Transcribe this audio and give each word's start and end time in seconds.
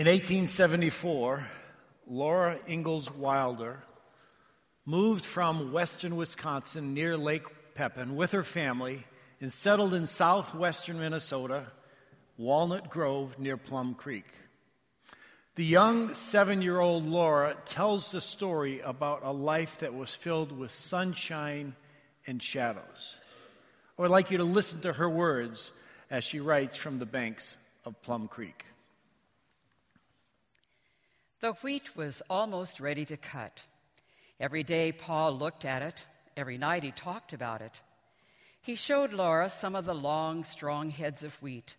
In 0.00 0.06
1874, 0.06 1.46
Laura 2.06 2.58
Ingalls 2.66 3.10
Wilder 3.10 3.82
moved 4.86 5.22
from 5.22 5.72
western 5.72 6.16
Wisconsin 6.16 6.94
near 6.94 7.18
Lake 7.18 7.44
Pepin 7.74 8.16
with 8.16 8.32
her 8.32 8.42
family 8.42 9.04
and 9.42 9.52
settled 9.52 9.92
in 9.92 10.06
southwestern 10.06 10.98
Minnesota, 10.98 11.66
Walnut 12.38 12.88
Grove 12.88 13.38
near 13.38 13.58
Plum 13.58 13.92
Creek. 13.92 14.24
The 15.56 15.66
young 15.66 16.14
seven 16.14 16.62
year 16.62 16.80
old 16.80 17.04
Laura 17.04 17.54
tells 17.66 18.10
the 18.10 18.22
story 18.22 18.80
about 18.80 19.20
a 19.22 19.32
life 19.32 19.80
that 19.80 19.92
was 19.92 20.14
filled 20.14 20.50
with 20.50 20.70
sunshine 20.70 21.74
and 22.26 22.42
shadows. 22.42 23.18
I 23.98 24.00
would 24.00 24.10
like 24.10 24.30
you 24.30 24.38
to 24.38 24.44
listen 24.44 24.80
to 24.80 24.94
her 24.94 25.10
words 25.10 25.72
as 26.10 26.24
she 26.24 26.40
writes 26.40 26.78
from 26.78 26.98
the 27.00 27.04
banks 27.04 27.58
of 27.84 28.00
Plum 28.00 28.28
Creek. 28.28 28.64
The 31.40 31.52
wheat 31.52 31.96
was 31.96 32.22
almost 32.28 32.80
ready 32.80 33.06
to 33.06 33.16
cut. 33.16 33.64
Every 34.38 34.62
day, 34.62 34.92
Pa 34.92 35.28
looked 35.28 35.64
at 35.64 35.80
it. 35.80 36.04
Every 36.36 36.58
night, 36.58 36.82
he 36.82 36.90
talked 36.90 37.32
about 37.32 37.62
it. 37.62 37.80
He 38.60 38.74
showed 38.74 39.14
Laura 39.14 39.48
some 39.48 39.74
of 39.74 39.86
the 39.86 39.94
long, 39.94 40.44
strong 40.44 40.90
heads 40.90 41.24
of 41.24 41.40
wheat. 41.42 41.76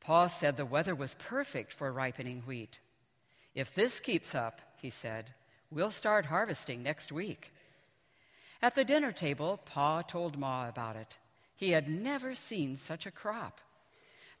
Pa 0.00 0.26
said 0.26 0.56
the 0.56 0.66
weather 0.66 0.94
was 0.94 1.14
perfect 1.14 1.72
for 1.72 1.90
ripening 1.90 2.42
wheat. 2.46 2.78
If 3.54 3.74
this 3.74 4.00
keeps 4.00 4.34
up, 4.34 4.60
he 4.76 4.90
said, 4.90 5.32
we'll 5.70 5.90
start 5.90 6.26
harvesting 6.26 6.82
next 6.82 7.10
week. 7.10 7.52
At 8.60 8.74
the 8.74 8.84
dinner 8.84 9.12
table, 9.12 9.60
Pa 9.64 10.02
told 10.02 10.38
Ma 10.38 10.68
about 10.68 10.96
it. 10.96 11.16
He 11.56 11.70
had 11.70 11.88
never 11.88 12.34
seen 12.34 12.76
such 12.76 13.06
a 13.06 13.10
crop. 13.10 13.62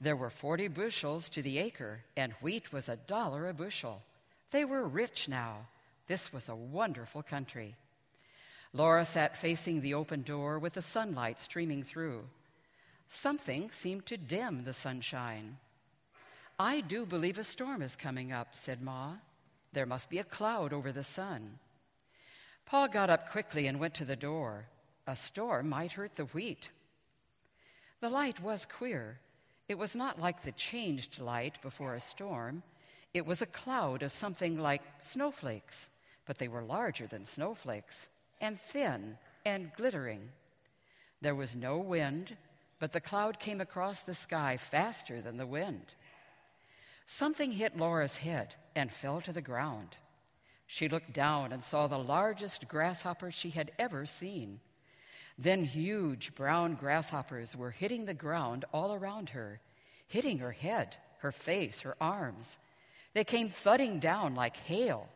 There 0.00 0.16
were 0.16 0.30
40 0.30 0.68
bushels 0.68 1.30
to 1.30 1.42
the 1.42 1.58
acre, 1.58 2.00
and 2.14 2.32
wheat 2.42 2.72
was 2.72 2.88
a 2.88 2.96
dollar 2.96 3.48
a 3.48 3.54
bushel. 3.54 4.02
They 4.50 4.64
were 4.64 4.86
rich 4.86 5.28
now. 5.28 5.66
This 6.06 6.32
was 6.32 6.48
a 6.48 6.54
wonderful 6.54 7.22
country. 7.22 7.76
Laura 8.72 9.04
sat 9.04 9.36
facing 9.36 9.80
the 9.80 9.94
open 9.94 10.22
door 10.22 10.58
with 10.58 10.74
the 10.74 10.82
sunlight 10.82 11.38
streaming 11.38 11.82
through. 11.82 12.24
Something 13.08 13.70
seemed 13.70 14.06
to 14.06 14.16
dim 14.16 14.64
the 14.64 14.72
sunshine. 14.72 15.58
I 16.58 16.80
do 16.80 17.06
believe 17.06 17.38
a 17.38 17.44
storm 17.44 17.82
is 17.82 17.96
coming 17.96 18.32
up, 18.32 18.54
said 18.54 18.82
Ma. 18.82 19.14
There 19.72 19.86
must 19.86 20.10
be 20.10 20.18
a 20.18 20.24
cloud 20.24 20.72
over 20.72 20.92
the 20.92 21.04
sun. 21.04 21.58
Pa 22.66 22.86
got 22.86 23.10
up 23.10 23.30
quickly 23.30 23.66
and 23.66 23.80
went 23.80 23.94
to 23.94 24.04
the 24.04 24.16
door. 24.16 24.66
A 25.06 25.16
storm 25.16 25.68
might 25.68 25.92
hurt 25.92 26.14
the 26.14 26.26
wheat. 26.26 26.70
The 28.00 28.08
light 28.08 28.40
was 28.40 28.66
queer. 28.66 29.18
It 29.68 29.78
was 29.78 29.96
not 29.96 30.20
like 30.20 30.42
the 30.42 30.52
changed 30.52 31.20
light 31.20 31.60
before 31.62 31.94
a 31.94 32.00
storm. 32.00 32.62
It 33.12 33.26
was 33.26 33.42
a 33.42 33.46
cloud 33.46 34.02
of 34.02 34.12
something 34.12 34.58
like 34.58 34.82
snowflakes, 35.00 35.88
but 36.26 36.38
they 36.38 36.48
were 36.48 36.62
larger 36.62 37.06
than 37.06 37.24
snowflakes, 37.24 38.08
and 38.40 38.58
thin 38.58 39.18
and 39.44 39.72
glittering. 39.76 40.30
There 41.20 41.34
was 41.34 41.56
no 41.56 41.78
wind, 41.78 42.36
but 42.78 42.92
the 42.92 43.00
cloud 43.00 43.38
came 43.38 43.60
across 43.60 44.02
the 44.02 44.14
sky 44.14 44.56
faster 44.56 45.20
than 45.20 45.36
the 45.36 45.46
wind. 45.46 45.94
Something 47.04 47.52
hit 47.52 47.76
Laura's 47.76 48.18
head 48.18 48.54
and 48.76 48.92
fell 48.92 49.20
to 49.22 49.32
the 49.32 49.42
ground. 49.42 49.96
She 50.68 50.88
looked 50.88 51.12
down 51.12 51.52
and 51.52 51.64
saw 51.64 51.88
the 51.88 51.98
largest 51.98 52.68
grasshopper 52.68 53.32
she 53.32 53.50
had 53.50 53.72
ever 53.76 54.06
seen. 54.06 54.60
Then 55.36 55.64
huge 55.64 56.34
brown 56.36 56.74
grasshoppers 56.74 57.56
were 57.56 57.72
hitting 57.72 58.04
the 58.04 58.14
ground 58.14 58.64
all 58.72 58.94
around 58.94 59.30
her, 59.30 59.60
hitting 60.06 60.38
her 60.38 60.52
head, 60.52 60.96
her 61.18 61.32
face, 61.32 61.80
her 61.80 61.96
arms. 62.00 62.58
They 63.12 63.24
came 63.24 63.48
thudding 63.48 63.98
down 63.98 64.34
like 64.34 64.56
hail. 64.56 65.08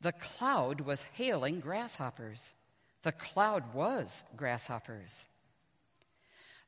The 0.00 0.12
cloud 0.12 0.82
was 0.82 1.06
hailing 1.14 1.60
grasshoppers. 1.60 2.54
The 3.02 3.12
cloud 3.12 3.74
was 3.74 4.22
grasshoppers. 4.36 5.28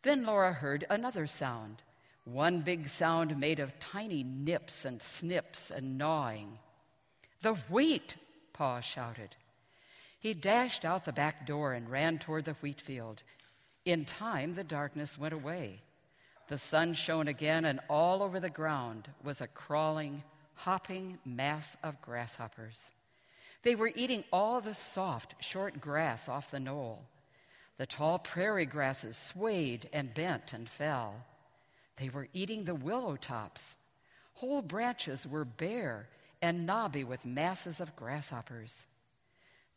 Then 0.03 0.25
Laura 0.25 0.53
heard 0.53 0.84
another 0.89 1.27
sound, 1.27 1.83
one 2.25 2.61
big 2.61 2.89
sound 2.89 3.39
made 3.39 3.61
of 3.61 3.78
tiny 3.81 4.22
nips 4.22 4.84
and 4.84 5.03
snips 5.03 5.71
and 5.71 5.99
gnawing. 5.99 6.59
The 7.43 7.55
wheat, 7.55 8.16
Pa 8.53 8.81
shouted. 8.81 9.37
He 10.19 10.34
dashed 10.34 10.84
out 10.84 11.05
the 11.05 11.12
back 11.12 11.47
door 11.47 11.72
and 11.72 11.91
ran 11.91 12.19
toward 12.19 12.47
the 12.47 12.55
wheat 12.55 12.81
field. 12.81 13.22
In 13.84 14.05
time, 14.05 14.55
the 14.55 14.65
darkness 14.65 15.19
went 15.19 15.34
away. 15.34 15.83
The 16.49 16.59
sun 16.59 16.95
shone 16.95 17.28
again, 17.28 17.65
and 17.65 17.81
all 17.89 18.22
over 18.22 18.41
the 18.41 18.50
ground 18.50 19.11
was 19.22 19.41
a 19.41 19.47
crawling, 19.47 20.22
hopping 20.56 21.19
mass 21.25 21.77
of 21.83 22.00
grasshoppers. 22.03 22.93
They 23.62 23.75
were 23.75 23.91
eating 23.94 24.25
all 24.33 24.61
the 24.61 24.75
soft, 24.75 25.34
short 25.41 25.81
grass 25.81 26.28
off 26.28 26.50
the 26.50 26.61
knoll. 26.61 27.03
The 27.78 27.87
tall 27.87 28.19
prairie 28.19 28.66
grasses 28.66 29.16
swayed 29.16 29.89
and 29.93 30.15
bent 30.15 30.53
and 30.53 30.69
fell. 30.69 31.25
They 31.97 32.09
were 32.09 32.28
eating 32.33 32.65
the 32.65 32.75
willow 32.75 33.16
tops. 33.16 33.77
Whole 34.34 34.62
branches 34.62 35.27
were 35.27 35.45
bare 35.45 36.09
and 36.41 36.66
knobby 36.66 37.05
with 37.05 37.25
masses 37.25 37.81
of 37.81 37.97
grasshoppers. 37.97 38.87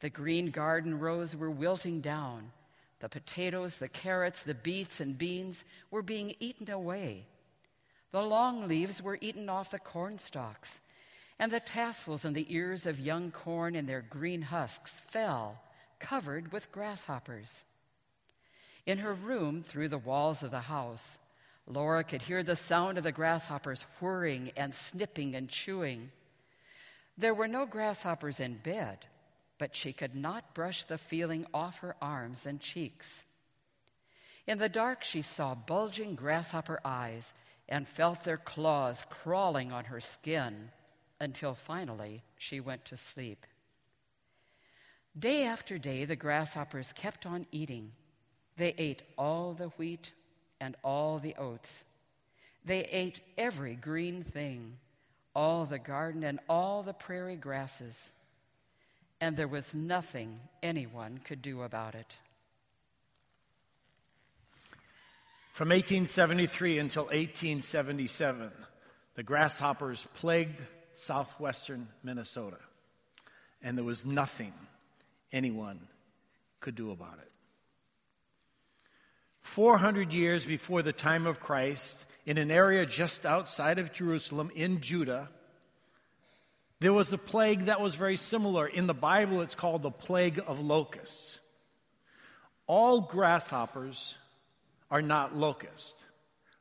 The 0.01 0.09
green 0.09 0.51
garden 0.51 1.00
rows 1.00 1.35
were 1.35 1.51
wilting 1.51 2.01
down. 2.01 2.51
The 3.00 3.09
potatoes, 3.09 3.78
the 3.78 3.88
carrots, 3.88 4.44
the 4.44 4.53
beets, 4.53 5.00
and 5.00 5.18
beans 5.18 5.63
were 5.89 6.01
being 6.01 6.35
eaten 6.39 6.69
away. 6.69 7.25
The 8.11 8.21
long 8.21 8.67
leaves 8.67 9.01
were 9.01 9.19
eaten 9.21 9.49
off 9.49 9.71
the 9.71 9.79
corn 9.79 10.17
stalks, 10.17 10.81
and 11.37 11.51
the 11.51 11.59
tassels 11.59 12.25
and 12.25 12.35
the 12.35 12.53
ears 12.53 12.85
of 12.85 12.99
young 12.99 13.31
corn 13.31 13.75
in 13.75 13.85
their 13.85 14.01
green 14.01 14.43
husks 14.43 14.99
fell, 14.99 15.61
covered 15.99 16.51
with 16.51 16.71
grasshoppers. 16.71 17.65
In 18.85 18.99
her 18.99 19.13
room, 19.13 19.61
through 19.61 19.89
the 19.89 19.97
walls 19.97 20.41
of 20.41 20.51
the 20.51 20.61
house, 20.61 21.19
Laura 21.67 22.03
could 22.03 22.23
hear 22.23 22.41
the 22.41 22.55
sound 22.55 22.97
of 22.97 23.03
the 23.03 23.11
grasshoppers 23.11 23.83
whirring 23.99 24.51
and 24.57 24.73
snipping 24.73 25.35
and 25.35 25.47
chewing. 25.47 26.09
There 27.15 27.33
were 27.33 27.47
no 27.47 27.67
grasshoppers 27.67 28.39
in 28.39 28.55
bed, 28.55 29.05
but 29.59 29.75
she 29.75 29.93
could 29.93 30.15
not 30.15 30.55
brush 30.55 30.83
the 30.83 30.97
feeling 30.97 31.45
off 31.53 31.79
her 31.79 31.95
arms 32.01 32.47
and 32.47 32.59
cheeks. 32.59 33.23
In 34.47 34.57
the 34.57 34.69
dark, 34.69 35.03
she 35.03 35.21
saw 35.21 35.53
bulging 35.53 36.15
grasshopper 36.15 36.79
eyes 36.83 37.35
and 37.69 37.88
felt 37.88 38.24
their 38.24 38.38
claws 38.38 39.06
crawling 39.09 39.72
on 39.72 39.85
her 39.85 40.00
skin 40.00 40.69
until 41.22 41.53
finally 41.53 42.24
she 42.38 42.59
went 42.59 42.84
to 42.85 42.97
sleep. 42.97 43.46
Day 45.18 45.44
after 45.44 45.78
day, 45.78 46.03
the 46.06 46.16
grasshoppers 46.16 46.91
kept 46.91 47.25
on 47.25 47.46
eating. 47.52 47.91
They 48.57 48.74
ate 48.78 49.03
all 49.18 49.53
the 49.53 49.69
wheat 49.69 50.12
and 50.59 50.75
all 50.84 51.19
the 51.19 51.35
oats. 51.35 51.85
They 52.66 52.84
ate 52.85 53.22
every 53.38 53.75
green 53.75 54.24
thing 54.24 54.78
all 55.36 55.66
the 55.66 55.80
garden 55.80 56.24
and 56.24 56.40
all 56.50 56.84
the 56.84 56.94
prairie 56.94 57.36
grasses, 57.36 58.13
and 59.22 59.38
there 59.38 59.47
was 59.47 59.75
nothing 59.75 60.40
anyone 60.62 61.19
could 61.24 61.41
do 61.41 61.62
about 61.62 61.96
it. 61.96 62.18
From 65.59 65.71
1873 65.71 66.79
until 66.79 67.03
1877, 67.07 68.49
the 69.15 69.23
grasshoppers 69.23 70.07
plagued 70.13 70.61
southwestern 70.93 71.89
Minnesota, 72.01 72.59
and 73.61 73.77
there 73.77 73.83
was 73.83 74.05
nothing 74.05 74.53
anyone 75.33 75.81
could 76.61 76.75
do 76.75 76.91
about 76.91 77.19
it. 77.21 77.29
400 79.41 80.13
years 80.13 80.45
before 80.45 80.81
the 80.81 80.93
time 80.93 81.27
of 81.27 81.41
Christ, 81.41 82.05
in 82.25 82.37
an 82.37 82.51
area 82.51 82.85
just 82.85 83.25
outside 83.25 83.79
of 83.79 83.91
Jerusalem 83.91 84.51
in 84.55 84.79
Judah, 84.79 85.27
there 86.79 86.94
was 86.94 87.12
a 87.12 87.17
plague 87.17 87.65
that 87.65 87.81
was 87.81 87.95
very 87.95 88.15
similar. 88.15 88.65
In 88.65 88.88
the 88.88 88.94
Bible, 88.94 89.41
it's 89.41 89.55
called 89.55 89.81
the 89.81 89.91
plague 89.91 90.41
of 90.47 90.62
locusts. 90.62 91.38
All 92.65 93.01
grasshoppers 93.01 94.15
are 94.91 95.01
not 95.01 95.36
locusts, 95.36 95.95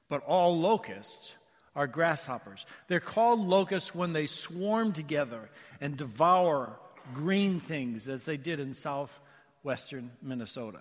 but 0.08 0.22
all 0.25 0.58
locusts 0.58 1.34
are 1.75 1.86
grasshoppers. 1.86 2.66
They're 2.88 3.00
called 3.00 3.40
locusts 3.40 3.94
when 3.94 4.12
they 4.12 4.26
swarm 4.26 4.92
together 4.92 5.48
and 5.80 5.96
devour 5.96 6.78
green 7.14 7.60
things 7.60 8.08
as 8.08 8.25
they 8.25 8.36
did 8.36 8.60
in 8.60 8.75
southwestern 8.75 10.10
Minnesota. 10.22 10.80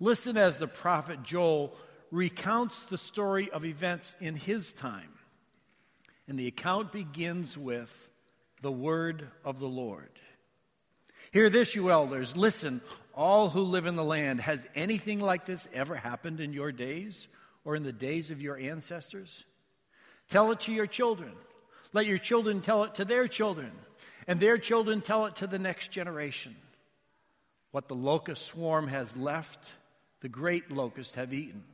Listen 0.00 0.36
as 0.36 0.58
the 0.58 0.66
prophet 0.66 1.22
Joel 1.22 1.74
recounts 2.10 2.82
the 2.84 2.98
story 2.98 3.50
of 3.50 3.64
events 3.64 4.14
in 4.20 4.36
his 4.36 4.72
time. 4.72 5.12
And 6.28 6.38
the 6.38 6.48
account 6.48 6.92
begins 6.92 7.56
with 7.56 8.10
the 8.62 8.72
word 8.72 9.28
of 9.44 9.58
the 9.58 9.68
Lord. 9.68 10.10
Hear 11.32 11.48
this, 11.50 11.74
you 11.74 11.90
elders. 11.90 12.36
Listen, 12.36 12.80
all 13.16 13.48
who 13.48 13.62
live 13.62 13.86
in 13.86 13.96
the 13.96 14.04
land. 14.04 14.40
Has 14.40 14.68
anything 14.74 15.18
like 15.18 15.46
this 15.46 15.66
ever 15.72 15.96
happened 15.96 16.40
in 16.40 16.52
your 16.52 16.70
days 16.70 17.26
or 17.64 17.74
in 17.74 17.82
the 17.82 17.92
days 17.92 18.30
of 18.30 18.42
your 18.42 18.56
ancestors? 18.56 19.44
Tell 20.28 20.52
it 20.52 20.60
to 20.60 20.72
your 20.72 20.86
children. 20.86 21.32
Let 21.92 22.06
your 22.06 22.18
children 22.18 22.60
tell 22.60 22.84
it 22.84 22.96
to 22.96 23.04
their 23.04 23.26
children, 23.26 23.72
and 24.26 24.38
their 24.38 24.58
children 24.58 25.00
tell 25.00 25.26
it 25.26 25.36
to 25.36 25.46
the 25.46 25.58
next 25.58 25.90
generation. 25.90 26.54
What 27.70 27.88
the 27.88 27.94
locust 27.94 28.44
swarm 28.44 28.88
has 28.88 29.16
left, 29.16 29.70
the 30.20 30.28
great 30.28 30.70
locusts 30.70 31.14
have 31.14 31.32
eaten. 31.32 31.64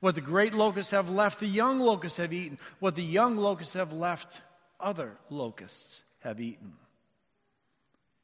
What 0.00 0.14
the 0.14 0.20
great 0.22 0.54
locusts 0.54 0.92
have 0.92 1.10
left, 1.10 1.40
the 1.40 1.46
young 1.46 1.78
locusts 1.78 2.16
have 2.16 2.32
eaten. 2.32 2.58
What 2.78 2.96
the 2.96 3.02
young 3.02 3.36
locusts 3.36 3.74
have 3.74 3.92
left, 3.92 4.40
other 4.80 5.12
locusts 5.28 6.02
have 6.20 6.40
eaten. 6.40 6.72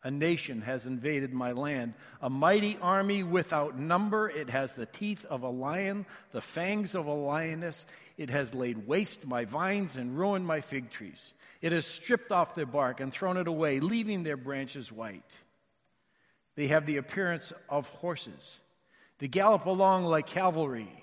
A 0.07 0.11
nation 0.13 0.61
has 0.63 0.87
invaded 0.87 1.35
my 1.35 1.51
land, 1.51 1.95
a 2.23 2.31
mighty 2.31 2.79
army 2.81 3.25
without 3.25 3.77
number. 3.77 4.31
It 4.31 4.51
has 4.51 4.77
the 4.77 4.87
teeth 4.87 5.25
of 5.25 5.43
a 5.43 5.49
lion, 5.49 6.07
the 6.31 6.41
fangs 6.41 6.95
of 6.95 7.07
a 7.07 7.13
lioness. 7.13 7.87
It 8.17 8.31
has 8.31 8.55
laid 8.55 8.87
waste 8.87 9.27
my 9.27 9.47
vines 9.47 9.97
and 9.97 10.17
ruined 10.17 10.47
my 10.47 10.61
fig 10.61 10.91
trees. 10.91 11.35
It 11.61 11.73
has 11.73 11.87
stripped 11.87 12.31
off 12.31 12.55
their 12.55 12.67
bark 12.67 13.01
and 13.01 13.13
thrown 13.13 13.37
it 13.37 13.49
away, 13.49 13.81
leaving 13.81 14.23
their 14.23 14.37
branches 14.37 14.93
white. 14.93 15.29
They 16.55 16.69
have 16.69 16.87
the 16.87 16.99
appearance 16.99 17.53
of 17.69 17.89
horses. 17.89 18.61
They 19.19 19.27
gallop 19.27 19.67
along 19.67 20.05
like 20.05 20.29
cavalry. 20.29 21.03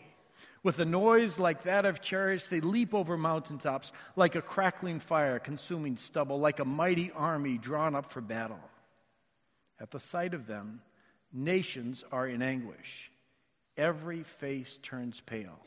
With 0.64 0.80
a 0.80 0.86
noise 0.86 1.38
like 1.38 1.64
that 1.64 1.84
of 1.84 2.02
chariots, 2.02 2.48
they 2.48 2.62
leap 2.62 2.94
over 2.94 3.18
mountaintops 3.18 3.92
like 4.16 4.36
a 4.36 4.42
crackling 4.42 5.02
fire 5.02 5.40
consuming 5.40 5.98
stubble, 5.98 6.40
like 6.40 6.62
a 6.62 6.66
mighty 6.66 7.12
army 7.12 7.58
drawn 7.58 7.96
up 7.96 8.10
for 8.10 8.22
battle. 8.22 8.62
At 9.80 9.92
the 9.92 10.00
sight 10.00 10.34
of 10.34 10.48
them, 10.48 10.82
nations 11.32 12.04
are 12.12 12.28
in 12.28 12.42
anguish. 12.42 13.12
Every 13.76 14.24
face 14.24 14.80
turns 14.82 15.20
pale. 15.20 15.60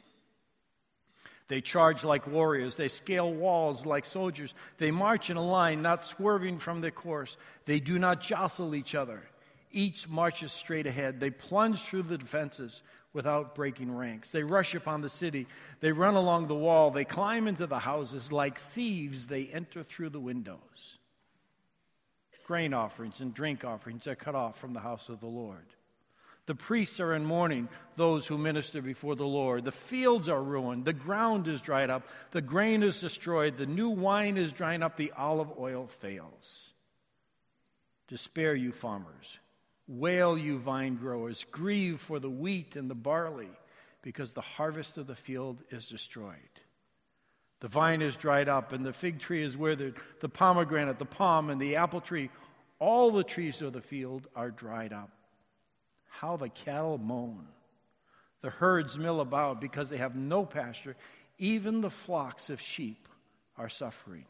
They 1.49 1.61
charge 1.61 2.03
like 2.03 2.27
warriors. 2.27 2.77
They 2.77 2.89
scale 2.89 3.33
walls 3.33 3.87
like 3.87 4.05
soldiers. 4.05 4.55
They 4.79 4.91
march 4.91 5.31
in 5.31 5.37
a 5.37 5.45
line, 5.45 5.83
not 5.83 6.05
swerving 6.05 6.59
from 6.59 6.81
their 6.81 6.91
course. 6.91 7.37
They 7.67 7.79
do 7.79 7.99
not 7.99 8.21
jostle 8.21 8.75
each 8.75 8.95
other. 8.95 9.23
Each 9.71 10.09
marches 10.09 10.53
straight 10.53 10.87
ahead. 10.87 11.21
They 11.21 11.31
plunge 11.31 11.83
through 11.83 12.03
the 12.03 12.19
defenses 12.19 12.83
without 13.13 13.55
breaking 13.55 13.95
ranks. 13.95 14.33
They 14.33 14.43
rush 14.43 14.75
upon 14.75 15.03
the 15.03 15.09
city. 15.09 15.47
They 15.81 15.93
run 15.93 16.15
along 16.15 16.49
the 16.49 16.55
wall. 16.55 16.91
They 16.91 17.05
climb 17.05 17.47
into 17.47 17.67
the 17.67 17.79
houses. 17.79 18.33
Like 18.33 18.59
thieves, 18.59 19.27
they 19.27 19.47
enter 19.47 19.83
through 19.83 20.11
the 20.11 20.21
windows 20.21 20.99
grain 22.47 22.73
offerings 22.73 23.21
and 23.21 23.35
drink 23.35 23.65
offerings 23.65 24.07
are 24.07 24.15
cut 24.15 24.35
off 24.35 24.59
from 24.59 24.73
the 24.73 24.81
house 24.81 25.09
of 25.09 25.21
the 25.21 25.27
Lord. 25.27 25.67
The 26.47 26.55
priests 26.55 27.01
are 27.01 27.13
in 27.13 27.25
mourning, 27.25 27.69
those 27.97 28.25
who 28.25 28.39
minister 28.39 28.81
before 28.81 29.17
the 29.17 29.27
Lord. 29.27 29.65
The 29.65 29.73
fields 29.73 30.29
are 30.29 30.43
ruined, 30.43 30.85
the 30.85 30.93
ground 30.93 31.49
is 31.49 31.61
dried 31.61 31.91
up, 31.91 32.07
the 32.31 32.41
grain 32.41 32.85
is 32.85 33.01
destroyed, 33.01 33.57
the 33.57 33.67
new 33.67 33.91
wine 33.91 34.37
is 34.37 34.53
drying 34.53 34.85
up, 34.85 34.97
the 34.97 35.13
olive 35.17 35.59
oil 35.59 35.89
fails. 35.89 36.73
Despair, 38.07 38.55
you 38.55 38.71
farmers. 38.71 39.41
Wail, 39.89 40.39
you 40.39 40.59
vine 40.59 40.95
growers. 40.97 41.45
Grieve 41.51 42.01
for 42.01 42.21
the 42.21 42.31
wheat 42.31 42.77
and 42.77 42.89
the 42.89 42.95
barley, 42.95 43.51
because 44.03 44.33
the 44.33 44.41
harvest 44.41 44.99
of 44.99 45.09
the 45.09 45.17
field 45.17 45.63
is 45.71 45.89
destroyed. 45.89 46.37
The 47.61 47.69
vine 47.69 48.03
is 48.03 48.17
dried 48.17 48.49
up, 48.49 48.73
and 48.73 48.85
the 48.85 48.93
fig 48.93 49.19
tree 49.19 49.43
is 49.43 49.57
withered, 49.57 49.97
the 50.21 50.29
pomegranate, 50.29 50.99
the 50.99 51.07
palm, 51.07 51.49
and 51.51 51.61
the 51.61 51.77
apple 51.77 52.01
tree. 52.01 52.31
All 52.79 53.11
the 53.11 53.25
trees 53.25 53.63
of 53.63 53.73
the 53.73 53.81
field 53.81 54.27
are 54.37 54.51
dried 54.51 54.93
up. 54.93 55.11
How 56.09 56.37
the 56.37 56.51
cattle 56.51 56.99
moan. 56.99 57.47
The 58.43 58.51
herds 58.51 58.99
mill 58.99 59.21
about 59.21 59.61
because 59.61 59.89
they 59.89 59.97
have 59.97 60.15
no 60.15 60.45
pasture. 60.45 60.97
Even 61.39 61.81
the 61.81 61.91
flocks 61.91 62.51
of 62.51 62.61
sheep 62.61 63.09
are 63.57 63.71
suffering. 63.71 64.27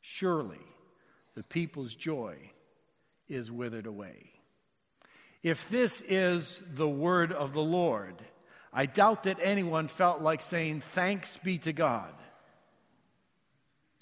Surely 0.00 0.60
the 1.34 1.44
people's 1.44 1.94
joy 1.94 2.36
is 3.28 3.50
withered 3.50 3.86
away. 3.86 4.30
If 5.42 5.68
this 5.68 6.00
is 6.02 6.60
the 6.74 6.88
word 6.88 7.32
of 7.32 7.52
the 7.52 7.62
Lord, 7.62 8.16
I 8.72 8.86
doubt 8.86 9.24
that 9.24 9.38
anyone 9.40 9.88
felt 9.88 10.20
like 10.20 10.42
saying, 10.42 10.80
Thanks 10.80 11.36
be 11.36 11.58
to 11.58 11.72
God. 11.72 12.12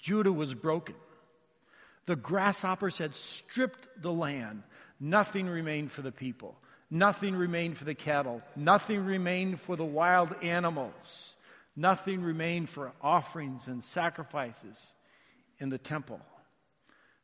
Judah 0.03 0.33
was 0.33 0.53
broken. 0.53 0.95
The 2.07 2.17
grasshoppers 2.17 2.97
had 2.97 3.15
stripped 3.15 3.87
the 4.01 4.11
land. 4.11 4.63
Nothing 4.99 5.47
remained 5.47 5.93
for 5.93 6.01
the 6.01 6.11
people. 6.11 6.57
Nothing 6.91 7.37
remained 7.37 7.77
for 7.77 7.85
the 7.85 7.95
cattle. 7.95 8.41
Nothing 8.57 9.05
remained 9.05 9.61
for 9.61 9.77
the 9.77 9.85
wild 9.85 10.35
animals. 10.43 11.37
Nothing 11.77 12.21
remained 12.21 12.69
for 12.69 12.91
offerings 13.01 13.69
and 13.69 13.81
sacrifices 13.81 14.93
in 15.59 15.69
the 15.69 15.77
temple. 15.77 16.19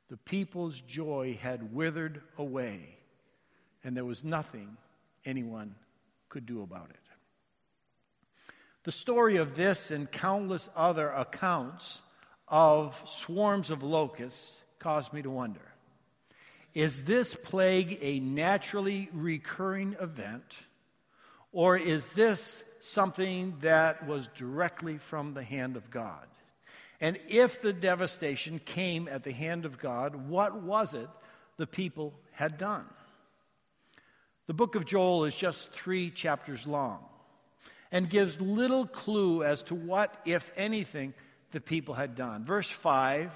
The 0.09 0.15
people's 0.15 0.79
joy 0.79 1.37
had 1.41 1.75
withered 1.75 2.21
away, 2.37 2.97
and 3.83 3.95
there 3.95 4.05
was 4.05 4.23
nothing 4.23 4.77
anyone 5.25 5.75
could 6.29 6.45
do 6.45 6.61
about 6.61 6.91
it. 6.91 6.95
The 8.83 8.93
story 8.93 9.35
of 9.35 9.57
this 9.57 9.91
and 9.91 10.09
countless 10.09 10.69
other 10.77 11.09
accounts 11.09 12.01
of 12.49 13.01
swarms 13.05 13.69
of 13.69 13.83
locusts 13.83 14.59
caused 14.79 15.13
me 15.13 15.21
to 15.21 15.29
wonder 15.29 15.61
is 16.73 17.03
this 17.03 17.33
plague 17.33 17.97
a 18.01 18.19
naturally 18.19 19.09
recurring 19.11 19.95
event, 19.99 20.55
or 21.51 21.77
is 21.77 22.13
this 22.13 22.63
something 22.79 23.57
that 23.61 24.07
was 24.07 24.29
directly 24.35 24.97
from 24.97 25.33
the 25.33 25.43
hand 25.43 25.75
of 25.75 25.89
God? 25.89 26.27
And 27.01 27.17
if 27.27 27.61
the 27.61 27.73
devastation 27.73 28.59
came 28.59 29.07
at 29.07 29.23
the 29.23 29.31
hand 29.31 29.65
of 29.65 29.79
God, 29.79 30.27
what 30.29 30.61
was 30.61 30.93
it 30.93 31.09
the 31.57 31.67
people 31.67 32.13
had 32.31 32.57
done? 32.57 32.85
The 34.47 34.53
book 34.53 34.75
of 34.75 34.85
Joel 34.85 35.25
is 35.25 35.35
just 35.35 35.71
three 35.71 36.11
chapters 36.11 36.67
long 36.67 36.99
and 37.91 38.09
gives 38.09 38.39
little 38.41 38.85
clue 38.85 39.43
as 39.43 39.63
to 39.63 39.75
what, 39.75 40.13
if 40.25 40.51
anything, 40.55 41.13
the 41.51 41.61
people 41.61 41.93
had 41.93 42.15
done. 42.15 42.45
Verse 42.45 42.69
5 42.69 43.31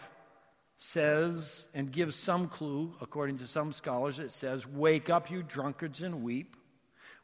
says, 0.77 1.67
and 1.73 1.91
gives 1.91 2.15
some 2.15 2.47
clue, 2.47 2.93
according 3.01 3.37
to 3.39 3.47
some 3.47 3.73
scholars, 3.73 4.19
it 4.19 4.31
says, 4.31 4.67
Wake 4.67 5.09
up, 5.09 5.31
you 5.31 5.43
drunkards, 5.43 6.01
and 6.01 6.23
weep. 6.23 6.55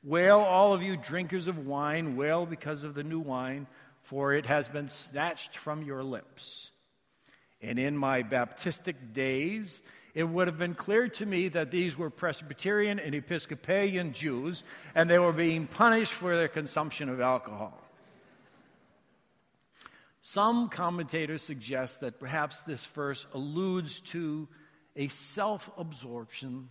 Wail, 0.04 0.40
all 0.40 0.74
of 0.74 0.82
you 0.82 0.96
drinkers 0.96 1.48
of 1.48 1.68
wine, 1.68 2.16
wail 2.16 2.46
because 2.46 2.84
of 2.84 2.96
the 2.96 3.04
new 3.04 3.20
wine, 3.20 3.68
for 4.02 4.34
it 4.34 4.46
has 4.46 4.70
been 4.70 4.88
snatched 4.88 5.58
from 5.58 5.84
your 5.84 6.04
lips. 6.04 6.72
And 7.62 7.78
in 7.78 7.98
my 7.98 8.24
Baptistic 8.24 9.12
days, 9.12 9.82
it 10.14 10.24
would 10.24 10.48
have 10.48 10.58
been 10.58 10.76
clear 10.76 11.10
to 11.10 11.26
me 11.26 11.50
that 11.50 11.72
these 11.72 11.98
were 11.98 12.10
Presbyterian 12.10 13.00
and 13.00 13.14
Episcopalian 13.14 14.14
Jews, 14.14 14.64
and 14.96 15.10
they 15.10 15.20
were 15.20 15.34
being 15.34 15.68
punished 15.68 16.14
for 16.14 16.36
their 16.36 16.48
consumption 16.48 17.10
of 17.10 17.20
alcohol. 17.20 17.78
Some 20.32 20.70
commentators 20.70 21.42
suggest 21.42 22.02
that 22.02 22.20
perhaps 22.20 22.62
this 22.62 22.86
verse 22.86 23.26
alludes 23.34 24.00
to 24.12 24.48
a 24.96 25.08
self 25.08 25.72
absorption 25.76 26.70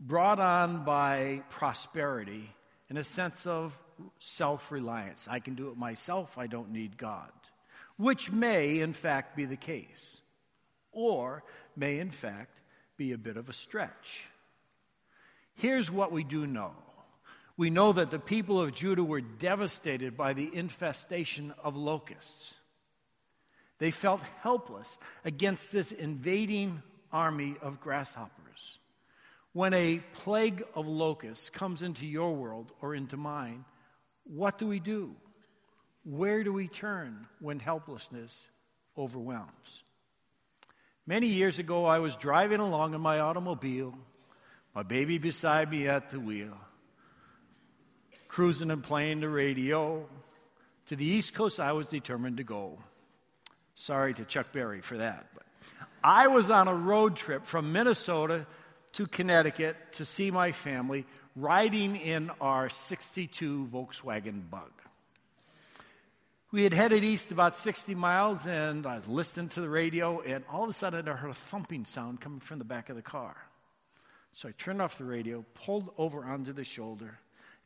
brought 0.00 0.40
on 0.40 0.84
by 0.84 1.42
prosperity 1.48 2.50
in 2.90 2.96
a 2.96 3.04
sense 3.04 3.46
of 3.46 3.78
self 4.18 4.72
reliance. 4.72 5.28
I 5.30 5.38
can 5.38 5.54
do 5.54 5.68
it 5.68 5.76
myself, 5.76 6.38
I 6.38 6.48
don't 6.48 6.72
need 6.72 6.98
God, 6.98 7.30
which 7.98 8.32
may, 8.32 8.80
in 8.80 8.92
fact, 8.92 9.36
be 9.36 9.44
the 9.44 9.56
case, 9.56 10.20
or 10.90 11.44
may, 11.76 12.00
in 12.00 12.10
fact, 12.10 12.58
be 12.96 13.12
a 13.12 13.18
bit 13.18 13.36
of 13.36 13.48
a 13.48 13.52
stretch. 13.52 14.24
Here's 15.54 15.88
what 15.88 16.10
we 16.10 16.24
do 16.24 16.48
know 16.48 16.72
we 17.56 17.70
know 17.70 17.92
that 17.92 18.10
the 18.10 18.18
people 18.18 18.60
of 18.60 18.74
Judah 18.74 19.04
were 19.04 19.20
devastated 19.20 20.16
by 20.16 20.32
the 20.32 20.50
infestation 20.52 21.54
of 21.62 21.76
locusts. 21.76 22.56
They 23.78 23.90
felt 23.90 24.20
helpless 24.42 24.98
against 25.24 25.72
this 25.72 25.92
invading 25.92 26.82
army 27.12 27.56
of 27.62 27.80
grasshoppers. 27.80 28.78
When 29.52 29.72
a 29.72 30.00
plague 30.14 30.64
of 30.74 30.86
locusts 30.86 31.50
comes 31.50 31.82
into 31.82 32.06
your 32.06 32.34
world 32.34 32.72
or 32.80 32.94
into 32.94 33.16
mine, 33.16 33.64
what 34.24 34.58
do 34.58 34.66
we 34.66 34.78
do? 34.78 35.16
Where 36.04 36.44
do 36.44 36.52
we 36.52 36.68
turn 36.68 37.26
when 37.40 37.58
helplessness 37.58 38.48
overwhelms? 38.96 39.84
Many 41.06 41.28
years 41.28 41.58
ago, 41.58 41.86
I 41.86 42.00
was 42.00 42.16
driving 42.16 42.60
along 42.60 42.94
in 42.94 43.00
my 43.00 43.20
automobile, 43.20 43.94
my 44.74 44.82
baby 44.82 45.18
beside 45.18 45.70
me 45.70 45.88
at 45.88 46.10
the 46.10 46.20
wheel, 46.20 46.56
cruising 48.28 48.70
and 48.70 48.82
playing 48.82 49.20
the 49.20 49.28
radio. 49.28 50.06
To 50.86 50.96
the 50.96 51.04
East 51.04 51.34
Coast, 51.34 51.60
I 51.60 51.72
was 51.72 51.88
determined 51.88 52.36
to 52.36 52.44
go. 52.44 52.78
Sorry 53.80 54.12
to 54.12 54.24
Chuck 54.24 54.50
Berry 54.50 54.80
for 54.80 54.96
that. 54.96 55.28
But 55.32 55.44
I 56.02 56.26
was 56.26 56.50
on 56.50 56.66
a 56.66 56.74
road 56.74 57.14
trip 57.14 57.46
from 57.46 57.72
Minnesota 57.72 58.44
to 58.94 59.06
Connecticut 59.06 59.76
to 59.92 60.04
see 60.04 60.32
my 60.32 60.50
family 60.50 61.06
riding 61.36 61.94
in 61.94 62.32
our 62.40 62.68
62 62.68 63.68
Volkswagen 63.72 64.50
Bug. 64.50 64.72
We 66.50 66.64
had 66.64 66.74
headed 66.74 67.04
east 67.04 67.30
about 67.30 67.54
60 67.54 67.94
miles, 67.94 68.48
and 68.48 68.84
I 68.84 68.98
listened 69.06 69.52
to 69.52 69.60
the 69.60 69.68
radio, 69.68 70.22
and 70.22 70.42
all 70.50 70.64
of 70.64 70.70
a 70.70 70.72
sudden 70.72 71.08
I 71.08 71.12
heard 71.12 71.30
a 71.30 71.34
thumping 71.34 71.84
sound 71.84 72.20
coming 72.20 72.40
from 72.40 72.58
the 72.58 72.64
back 72.64 72.88
of 72.88 72.96
the 72.96 73.02
car. 73.02 73.36
So 74.32 74.48
I 74.48 74.52
turned 74.58 74.82
off 74.82 74.98
the 74.98 75.04
radio, 75.04 75.44
pulled 75.54 75.92
over 75.96 76.24
onto 76.24 76.52
the 76.52 76.64
shoulder, 76.64 77.16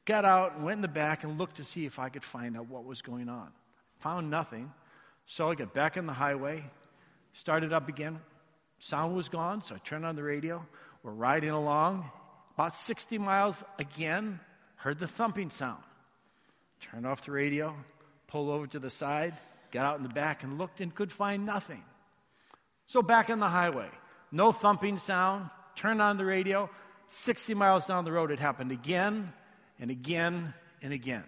got 0.04 0.26
out, 0.26 0.60
went 0.60 0.76
in 0.76 0.82
the 0.82 0.88
back 0.88 1.24
and 1.24 1.38
looked 1.38 1.56
to 1.56 1.64
see 1.64 1.86
if 1.86 1.98
I 1.98 2.10
could 2.10 2.22
find 2.22 2.54
out 2.54 2.68
what 2.68 2.84
was 2.84 3.00
going 3.00 3.30
on. 3.30 3.48
Found 4.00 4.30
nothing. 4.30 4.70
So 5.26 5.50
I 5.50 5.54
got 5.54 5.72
back 5.72 5.96
on 5.96 6.06
the 6.06 6.12
highway, 6.12 6.64
started 7.32 7.72
up 7.72 7.88
again. 7.88 8.20
Sound 8.78 9.14
was 9.14 9.28
gone, 9.28 9.62
so 9.62 9.74
I 9.76 9.78
turned 9.78 10.04
on 10.04 10.16
the 10.16 10.22
radio. 10.22 10.66
We're 11.02 11.12
riding 11.12 11.50
along. 11.50 12.10
About 12.54 12.76
60 12.76 13.18
miles 13.18 13.64
again, 13.78 14.40
heard 14.76 14.98
the 14.98 15.08
thumping 15.08 15.50
sound. 15.50 15.82
Turned 16.80 17.06
off 17.06 17.24
the 17.24 17.32
radio, 17.32 17.74
pulled 18.26 18.50
over 18.50 18.66
to 18.66 18.78
the 18.78 18.90
side, 18.90 19.34
got 19.70 19.86
out 19.86 19.96
in 19.96 20.02
the 20.02 20.08
back 20.08 20.42
and 20.42 20.58
looked 20.58 20.80
and 20.80 20.94
could 20.94 21.12
find 21.12 21.46
nothing. 21.46 21.82
So 22.86 23.02
back 23.02 23.30
on 23.30 23.38
the 23.40 23.48
highway, 23.48 23.88
no 24.32 24.52
thumping 24.52 24.98
sound, 24.98 25.48
turned 25.76 26.02
on 26.02 26.18
the 26.18 26.24
radio. 26.24 26.68
60 27.06 27.54
miles 27.54 27.86
down 27.86 28.04
the 28.04 28.12
road, 28.12 28.30
it 28.30 28.38
happened 28.38 28.72
again 28.72 29.32
and 29.78 29.90
again 29.90 30.54
and 30.82 30.92
again. 30.92 31.24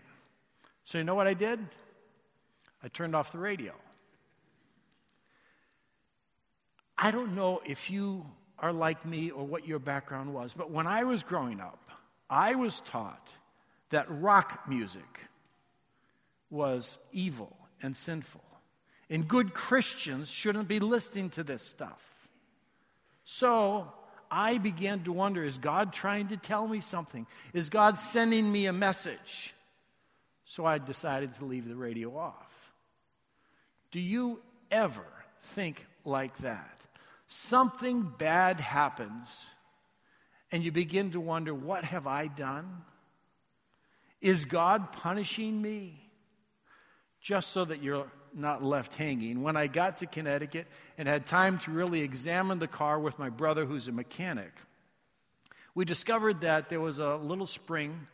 So 0.84 0.98
you 0.98 1.04
know 1.04 1.14
what 1.14 1.26
I 1.26 1.34
did? 1.34 1.60
I 2.84 2.88
turned 2.88 3.16
off 3.16 3.32
the 3.32 3.38
radio. 3.38 3.72
I 6.98 7.10
don't 7.10 7.34
know 7.34 7.62
if 7.64 7.90
you 7.90 8.26
are 8.58 8.74
like 8.74 9.06
me 9.06 9.30
or 9.30 9.46
what 9.46 9.66
your 9.66 9.78
background 9.78 10.34
was, 10.34 10.52
but 10.52 10.70
when 10.70 10.86
I 10.86 11.04
was 11.04 11.22
growing 11.22 11.60
up, 11.60 11.90
I 12.28 12.56
was 12.56 12.80
taught 12.80 13.26
that 13.88 14.06
rock 14.08 14.68
music 14.68 15.20
was 16.50 16.98
evil 17.10 17.56
and 17.82 17.96
sinful. 17.96 18.44
And 19.08 19.26
good 19.26 19.54
Christians 19.54 20.28
shouldn't 20.28 20.68
be 20.68 20.78
listening 20.78 21.30
to 21.30 21.42
this 21.42 21.62
stuff. 21.62 22.10
So 23.24 23.90
I 24.30 24.58
began 24.58 25.04
to 25.04 25.12
wonder 25.12 25.42
is 25.42 25.56
God 25.56 25.94
trying 25.94 26.28
to 26.28 26.36
tell 26.36 26.68
me 26.68 26.82
something? 26.82 27.26
Is 27.54 27.70
God 27.70 27.98
sending 27.98 28.52
me 28.52 28.66
a 28.66 28.74
message? 28.74 29.54
So 30.44 30.66
I 30.66 30.76
decided 30.76 31.34
to 31.36 31.46
leave 31.46 31.66
the 31.66 31.76
radio 31.76 32.14
off. 32.16 32.44
Do 33.94 34.00
you 34.00 34.42
ever 34.70 35.06
think 35.54 35.86
like 36.04 36.36
that? 36.38 36.78
Something 37.28 38.02
bad 38.02 38.60
happens, 38.60 39.46
and 40.52 40.62
you 40.62 40.70
begin 40.70 41.12
to 41.12 41.20
wonder, 41.20 41.54
what 41.54 41.84
have 41.84 42.06
I 42.06 42.26
done? 42.26 42.82
Is 44.20 44.44
God 44.44 44.92
punishing 44.92 45.62
me? 45.62 46.04
just 47.24 47.52
so 47.52 47.64
that 47.64 47.82
you're 47.82 48.06
not 48.34 48.62
left 48.62 48.94
hanging. 48.96 49.42
When 49.42 49.56
I 49.56 49.66
got 49.66 49.96
to 49.98 50.06
Connecticut 50.06 50.66
and 50.98 51.08
had 51.08 51.24
time 51.24 51.58
to 51.60 51.70
really 51.70 52.02
examine 52.02 52.58
the 52.58 52.68
car 52.68 53.00
with 53.00 53.18
my 53.18 53.30
brother, 53.30 53.64
who's 53.64 53.88
a 53.88 53.92
mechanic, 53.92 54.52
we 55.74 55.86
discovered 55.86 56.42
that 56.42 56.68
there 56.68 56.80
was 56.80 56.98
a 56.98 57.16
little 57.16 57.46
spring 57.46 58.06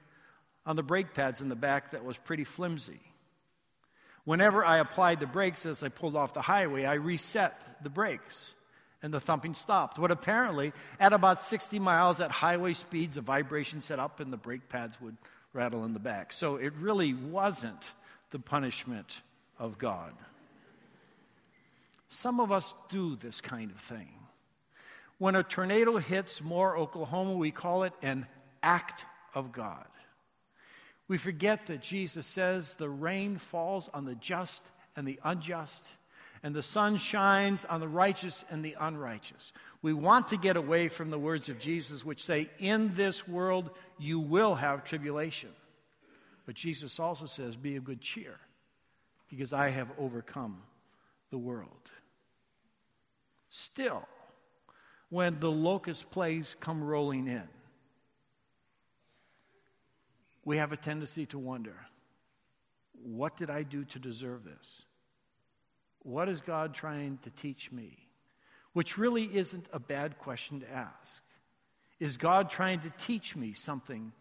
on 0.64 0.76
the 0.76 0.82
brake 0.84 1.12
pads 1.12 1.40
in 1.40 1.48
the 1.48 1.56
back 1.56 1.90
that 1.90 2.04
was 2.04 2.16
pretty 2.16 2.44
flimsy. 2.44 3.00
Whenever 4.30 4.64
I 4.64 4.78
applied 4.78 5.18
the 5.18 5.26
brakes 5.26 5.66
as 5.66 5.82
I 5.82 5.88
pulled 5.88 6.14
off 6.14 6.34
the 6.34 6.40
highway, 6.40 6.84
I 6.84 6.94
reset 6.94 7.60
the 7.82 7.90
brakes 7.90 8.54
and 9.02 9.12
the 9.12 9.18
thumping 9.18 9.54
stopped. 9.54 10.00
But 10.00 10.12
apparently, 10.12 10.72
at 11.00 11.12
about 11.12 11.40
60 11.40 11.80
miles 11.80 12.20
at 12.20 12.30
highway 12.30 12.74
speeds, 12.74 13.16
a 13.16 13.22
vibration 13.22 13.80
set 13.80 13.98
up 13.98 14.20
and 14.20 14.32
the 14.32 14.36
brake 14.36 14.68
pads 14.68 15.00
would 15.00 15.16
rattle 15.52 15.84
in 15.84 15.94
the 15.94 15.98
back. 15.98 16.32
So 16.32 16.54
it 16.54 16.72
really 16.74 17.12
wasn't 17.12 17.92
the 18.30 18.38
punishment 18.38 19.20
of 19.58 19.78
God. 19.78 20.12
Some 22.08 22.38
of 22.38 22.52
us 22.52 22.72
do 22.88 23.16
this 23.16 23.40
kind 23.40 23.72
of 23.72 23.78
thing. 23.78 24.14
When 25.18 25.34
a 25.34 25.42
tornado 25.42 25.96
hits 25.96 26.40
Moore, 26.40 26.78
Oklahoma, 26.78 27.34
we 27.34 27.50
call 27.50 27.82
it 27.82 27.94
an 28.00 28.28
act 28.62 29.04
of 29.34 29.50
God. 29.50 29.88
We 31.10 31.18
forget 31.18 31.66
that 31.66 31.82
Jesus 31.82 32.24
says 32.24 32.74
the 32.74 32.88
rain 32.88 33.36
falls 33.36 33.90
on 33.92 34.04
the 34.04 34.14
just 34.14 34.62
and 34.94 35.04
the 35.04 35.18
unjust, 35.24 35.88
and 36.44 36.54
the 36.54 36.62
sun 36.62 36.98
shines 36.98 37.64
on 37.64 37.80
the 37.80 37.88
righteous 37.88 38.44
and 38.48 38.64
the 38.64 38.76
unrighteous. 38.78 39.52
We 39.82 39.92
want 39.92 40.28
to 40.28 40.36
get 40.36 40.56
away 40.56 40.86
from 40.86 41.10
the 41.10 41.18
words 41.18 41.48
of 41.48 41.58
Jesus, 41.58 42.04
which 42.04 42.22
say, 42.22 42.48
In 42.60 42.94
this 42.94 43.26
world 43.26 43.70
you 43.98 44.20
will 44.20 44.54
have 44.54 44.84
tribulation. 44.84 45.48
But 46.46 46.54
Jesus 46.54 47.00
also 47.00 47.26
says, 47.26 47.56
Be 47.56 47.74
of 47.74 47.82
good 47.82 48.00
cheer, 48.00 48.38
because 49.28 49.52
I 49.52 49.70
have 49.70 49.88
overcome 49.98 50.62
the 51.30 51.38
world. 51.38 51.90
Still, 53.50 54.06
when 55.08 55.34
the 55.40 55.50
locust 55.50 56.08
plagues 56.12 56.54
come 56.60 56.84
rolling 56.84 57.26
in, 57.26 57.48
we 60.44 60.56
have 60.56 60.72
a 60.72 60.76
tendency 60.76 61.26
to 61.26 61.38
wonder 61.38 61.74
what 63.02 63.36
did 63.36 63.50
I 63.50 63.62
do 63.62 63.84
to 63.86 63.98
deserve 63.98 64.44
this? 64.44 64.84
What 66.02 66.28
is 66.28 66.40
God 66.40 66.74
trying 66.74 67.18
to 67.22 67.30
teach 67.30 67.72
me? 67.72 67.96
Which 68.72 68.98
really 68.98 69.24
isn't 69.24 69.66
a 69.72 69.78
bad 69.78 70.18
question 70.18 70.60
to 70.60 70.70
ask. 70.70 71.22
Is 71.98 72.16
God 72.16 72.50
trying 72.50 72.80
to 72.80 72.92
teach 72.98 73.36
me 73.36 73.52
something 73.52 74.12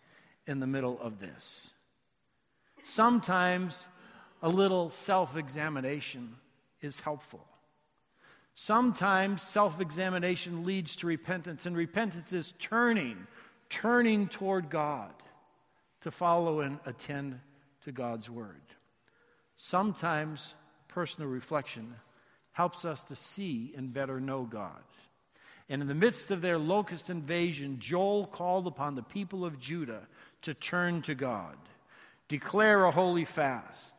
in 0.48 0.60
the 0.60 0.68
middle 0.68 1.00
of 1.00 1.20
this? 1.20 1.72
Sometimes 2.84 3.86
a 4.42 4.50
little 4.50 4.90
self 4.90 5.36
examination 5.36 6.36
is 6.82 7.00
helpful. 7.00 7.46
Sometimes 8.56 9.42
self 9.42 9.80
examination 9.80 10.66
leads 10.66 10.96
to 10.98 11.08
repentance, 11.08 11.66
and 11.66 11.78
repentance 11.78 12.34
is 12.34 12.54
turning, 12.60 13.28
turning 13.70 14.28
toward 14.28 14.70
God 14.70 15.14
to 16.02 16.12
follow 16.12 16.62
and 16.62 16.80
attend 16.86 17.40
to 17.84 17.92
God's 17.92 18.30
word. 18.30 18.62
Sometimes 19.58 20.54
personal 20.88 21.30
reflection 21.30 21.96
helps 22.52 22.86
us 22.86 23.04
to 23.04 23.16
see 23.16 23.74
and 23.76 23.94
better 23.94 24.20
know 24.20 24.44
God. 24.44 24.84
And 25.70 25.82
in 25.82 25.88
the 25.88 25.94
midst 25.94 26.32
of 26.32 26.42
their 26.42 26.58
locust 26.58 27.10
invasion, 27.10 27.78
Joel 27.80 28.26
called 28.26 28.66
upon 28.66 28.96
the 28.96 29.04
people 29.04 29.46
of 29.46 29.60
Judah 29.60 30.08
to 30.42 30.54
turn 30.54 31.02
to 31.04 31.14
God. 31.14 31.58
Declare 32.28 32.86
a 32.86 32.92
holy 32.92 33.26
fast. 33.26 33.96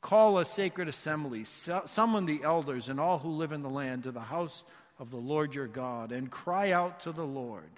Call 0.00 0.38
a 0.38 0.44
sacred 0.44 0.88
assembly. 0.88 1.44
Summon 1.44 2.26
the 2.26 2.42
elders 2.42 2.88
and 2.88 3.00
all 3.00 3.18
who 3.18 3.30
live 3.30 3.52
in 3.52 3.62
the 3.62 3.70
land 3.70 4.04
to 4.04 4.12
the 4.12 4.20
house 4.20 4.64
of 4.98 5.10
the 5.10 5.16
Lord 5.16 5.54
your 5.54 5.66
God 5.66 6.12
and 6.12 6.30
cry 6.30 6.72
out 6.72 7.00
to 7.00 7.12
the 7.12 7.26
Lord. 7.26 7.70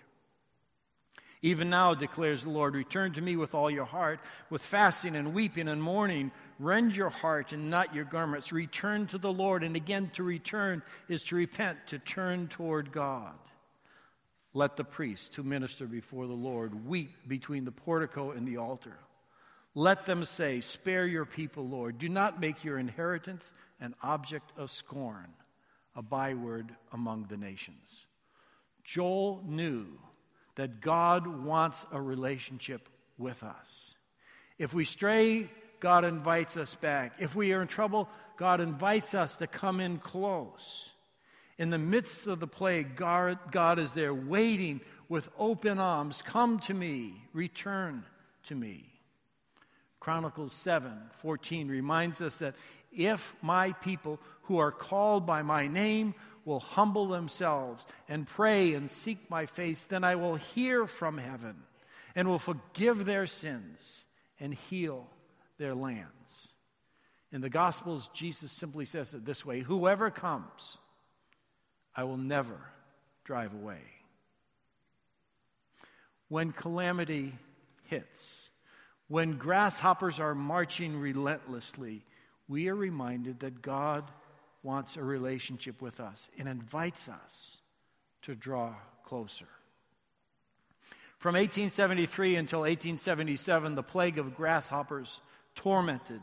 Even 1.44 1.68
now, 1.68 1.92
declares 1.92 2.42
the 2.42 2.48
Lord, 2.48 2.74
return 2.74 3.12
to 3.12 3.20
me 3.20 3.36
with 3.36 3.54
all 3.54 3.70
your 3.70 3.84
heart, 3.84 4.18
with 4.48 4.62
fasting 4.62 5.14
and 5.14 5.34
weeping 5.34 5.68
and 5.68 5.82
mourning. 5.82 6.32
Rend 6.58 6.96
your 6.96 7.10
heart 7.10 7.52
and 7.52 7.68
not 7.68 7.94
your 7.94 8.06
garments. 8.06 8.50
Return 8.50 9.06
to 9.08 9.18
the 9.18 9.30
Lord. 9.30 9.62
And 9.62 9.76
again, 9.76 10.10
to 10.14 10.22
return 10.22 10.82
is 11.06 11.22
to 11.24 11.36
repent, 11.36 11.76
to 11.88 11.98
turn 11.98 12.48
toward 12.48 12.92
God. 12.92 13.34
Let 14.54 14.76
the 14.76 14.84
priests 14.84 15.36
who 15.36 15.42
minister 15.42 15.84
before 15.84 16.26
the 16.26 16.32
Lord 16.32 16.88
weep 16.88 17.10
between 17.28 17.66
the 17.66 17.72
portico 17.72 18.30
and 18.30 18.48
the 18.48 18.56
altar. 18.56 18.96
Let 19.74 20.06
them 20.06 20.24
say, 20.24 20.62
Spare 20.62 21.06
your 21.06 21.26
people, 21.26 21.68
Lord. 21.68 21.98
Do 21.98 22.08
not 22.08 22.40
make 22.40 22.64
your 22.64 22.78
inheritance 22.78 23.52
an 23.82 23.94
object 24.02 24.54
of 24.56 24.70
scorn, 24.70 25.28
a 25.94 26.00
byword 26.00 26.74
among 26.90 27.26
the 27.28 27.36
nations. 27.36 28.06
Joel 28.82 29.42
knew 29.46 29.84
that 30.56 30.80
God 30.80 31.44
wants 31.44 31.84
a 31.92 32.00
relationship 32.00 32.88
with 33.18 33.42
us. 33.42 33.94
If 34.58 34.72
we 34.72 34.84
stray, 34.84 35.48
God 35.80 36.04
invites 36.04 36.56
us 36.56 36.74
back. 36.74 37.12
If 37.18 37.34
we 37.34 37.52
are 37.52 37.62
in 37.62 37.68
trouble, 37.68 38.08
God 38.36 38.60
invites 38.60 39.14
us 39.14 39.36
to 39.36 39.46
come 39.46 39.80
in 39.80 39.98
close. 39.98 40.90
In 41.58 41.70
the 41.70 41.78
midst 41.78 42.26
of 42.26 42.40
the 42.40 42.46
plague, 42.46 42.96
God, 42.96 43.78
is 43.78 43.92
there 43.92 44.14
waiting 44.14 44.80
with 45.08 45.28
open 45.38 45.78
arms. 45.78 46.22
Come 46.22 46.58
to 46.60 46.74
me, 46.74 47.22
return 47.32 48.04
to 48.48 48.54
me. 48.54 48.90
Chronicles 50.00 50.52
7 50.52 50.92
14 51.18 51.68
reminds 51.68 52.20
us 52.20 52.38
that 52.38 52.54
if 52.92 53.34
my 53.40 53.72
people 53.72 54.20
who 54.42 54.58
are 54.58 54.72
called 54.72 55.26
by 55.26 55.42
my 55.42 55.66
name 55.66 56.14
will 56.44 56.60
humble 56.60 57.06
themselves 57.06 57.86
and 58.08 58.26
pray 58.26 58.74
and 58.74 58.90
seek 58.90 59.30
my 59.30 59.46
face, 59.46 59.84
then 59.84 60.04
I 60.04 60.16
will 60.16 60.36
hear 60.36 60.86
from 60.86 61.18
heaven 61.18 61.56
and 62.14 62.28
will 62.28 62.38
forgive 62.38 63.04
their 63.04 63.26
sins 63.26 64.04
and 64.38 64.54
heal 64.54 65.08
their 65.58 65.74
lands. 65.74 66.52
In 67.32 67.40
the 67.40 67.50
Gospels, 67.50 68.08
Jesus 68.12 68.52
simply 68.52 68.84
says 68.84 69.14
it 69.14 69.24
this 69.24 69.44
way 69.44 69.60
Whoever 69.60 70.10
comes, 70.10 70.78
I 71.96 72.04
will 72.04 72.16
never 72.16 72.58
drive 73.24 73.54
away. 73.54 73.80
When 76.28 76.52
calamity 76.52 77.32
hits, 77.84 78.50
when 79.08 79.36
grasshoppers 79.36 80.20
are 80.20 80.34
marching 80.34 80.98
relentlessly, 80.98 82.04
we 82.48 82.68
are 82.68 82.74
reminded 82.74 83.40
that 83.40 83.62
God 83.62 84.04
wants 84.64 84.96
a 84.96 85.04
relationship 85.04 85.80
with 85.80 86.00
us 86.00 86.30
and 86.38 86.48
invites 86.48 87.08
us 87.08 87.60
to 88.22 88.34
draw 88.34 88.74
closer. 89.04 89.46
From 91.18 91.34
1873 91.34 92.36
until 92.36 92.60
1877, 92.60 93.74
the 93.74 93.82
plague 93.82 94.18
of 94.18 94.34
grasshoppers 94.34 95.20
tormented 95.54 96.20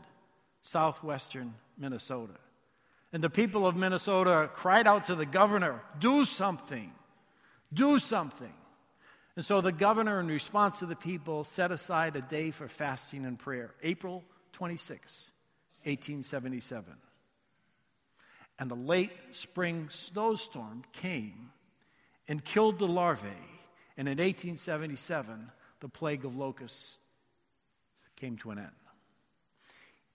southwestern 0.60 1.54
Minnesota. 1.78 2.34
And 3.12 3.22
the 3.22 3.30
people 3.30 3.66
of 3.66 3.76
Minnesota 3.76 4.50
cried 4.52 4.86
out 4.86 5.06
to 5.06 5.14
the 5.14 5.26
governor, 5.26 5.82
Do 5.98 6.24
something! 6.24 6.92
Do 7.72 7.98
something! 7.98 8.52
And 9.34 9.44
so 9.44 9.60
the 9.60 9.72
governor, 9.72 10.20
in 10.20 10.28
response 10.28 10.80
to 10.80 10.86
the 10.86 10.96
people, 10.96 11.44
set 11.44 11.72
aside 11.72 12.16
a 12.16 12.22
day 12.22 12.50
for 12.50 12.68
fasting 12.68 13.24
and 13.24 13.38
prayer, 13.38 13.74
April 13.82 14.22
26, 14.52 15.30
1877. 15.84 16.92
And 18.62 18.70
a 18.70 18.76
late 18.76 19.10
spring 19.32 19.88
snowstorm 19.90 20.84
came 20.92 21.50
and 22.28 22.44
killed 22.44 22.78
the 22.78 22.86
larvae. 22.86 23.26
And 23.96 24.06
in 24.06 24.18
1877, 24.18 25.50
the 25.80 25.88
plague 25.88 26.24
of 26.24 26.36
locusts 26.36 27.00
came 28.14 28.36
to 28.36 28.52
an 28.52 28.58
end. 28.58 28.68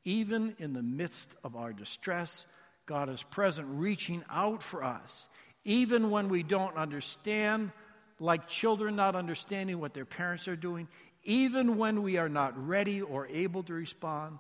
Even 0.06 0.56
in 0.60 0.72
the 0.72 0.82
midst 0.82 1.36
of 1.44 1.58
our 1.58 1.74
distress, 1.74 2.46
God 2.86 3.10
is 3.10 3.22
present, 3.22 3.68
reaching 3.70 4.24
out 4.30 4.64
for 4.64 4.82
us. 4.82 5.28
Even 5.66 6.10
when 6.10 6.30
we 6.30 6.42
don't 6.42 6.78
understand, 6.78 7.74
like 8.18 8.48
children 8.48 8.96
not 8.96 9.18
understanding 9.18 9.82
what 9.82 9.94
their 9.94 10.06
parents 10.06 10.48
are 10.48 10.56
doing, 10.56 10.88
even 11.26 11.78
when 11.78 12.02
we 12.02 12.16
are 12.16 12.30
not 12.30 12.66
ready 12.66 13.02
or 13.02 13.28
able 13.28 13.64
to 13.64 13.74
respond, 13.74 14.40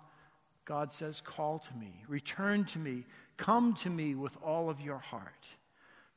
God 0.67 0.91
says, 0.91 1.21
Call 1.21 1.59
to 1.59 1.73
me, 1.75 2.03
return 2.09 2.65
to 2.65 2.77
me, 2.77 3.05
come 3.37 3.73
to 3.75 3.89
me 3.89 4.15
with 4.15 4.37
all 4.43 4.69
of 4.69 4.81
your 4.81 4.97
heart. 4.97 5.45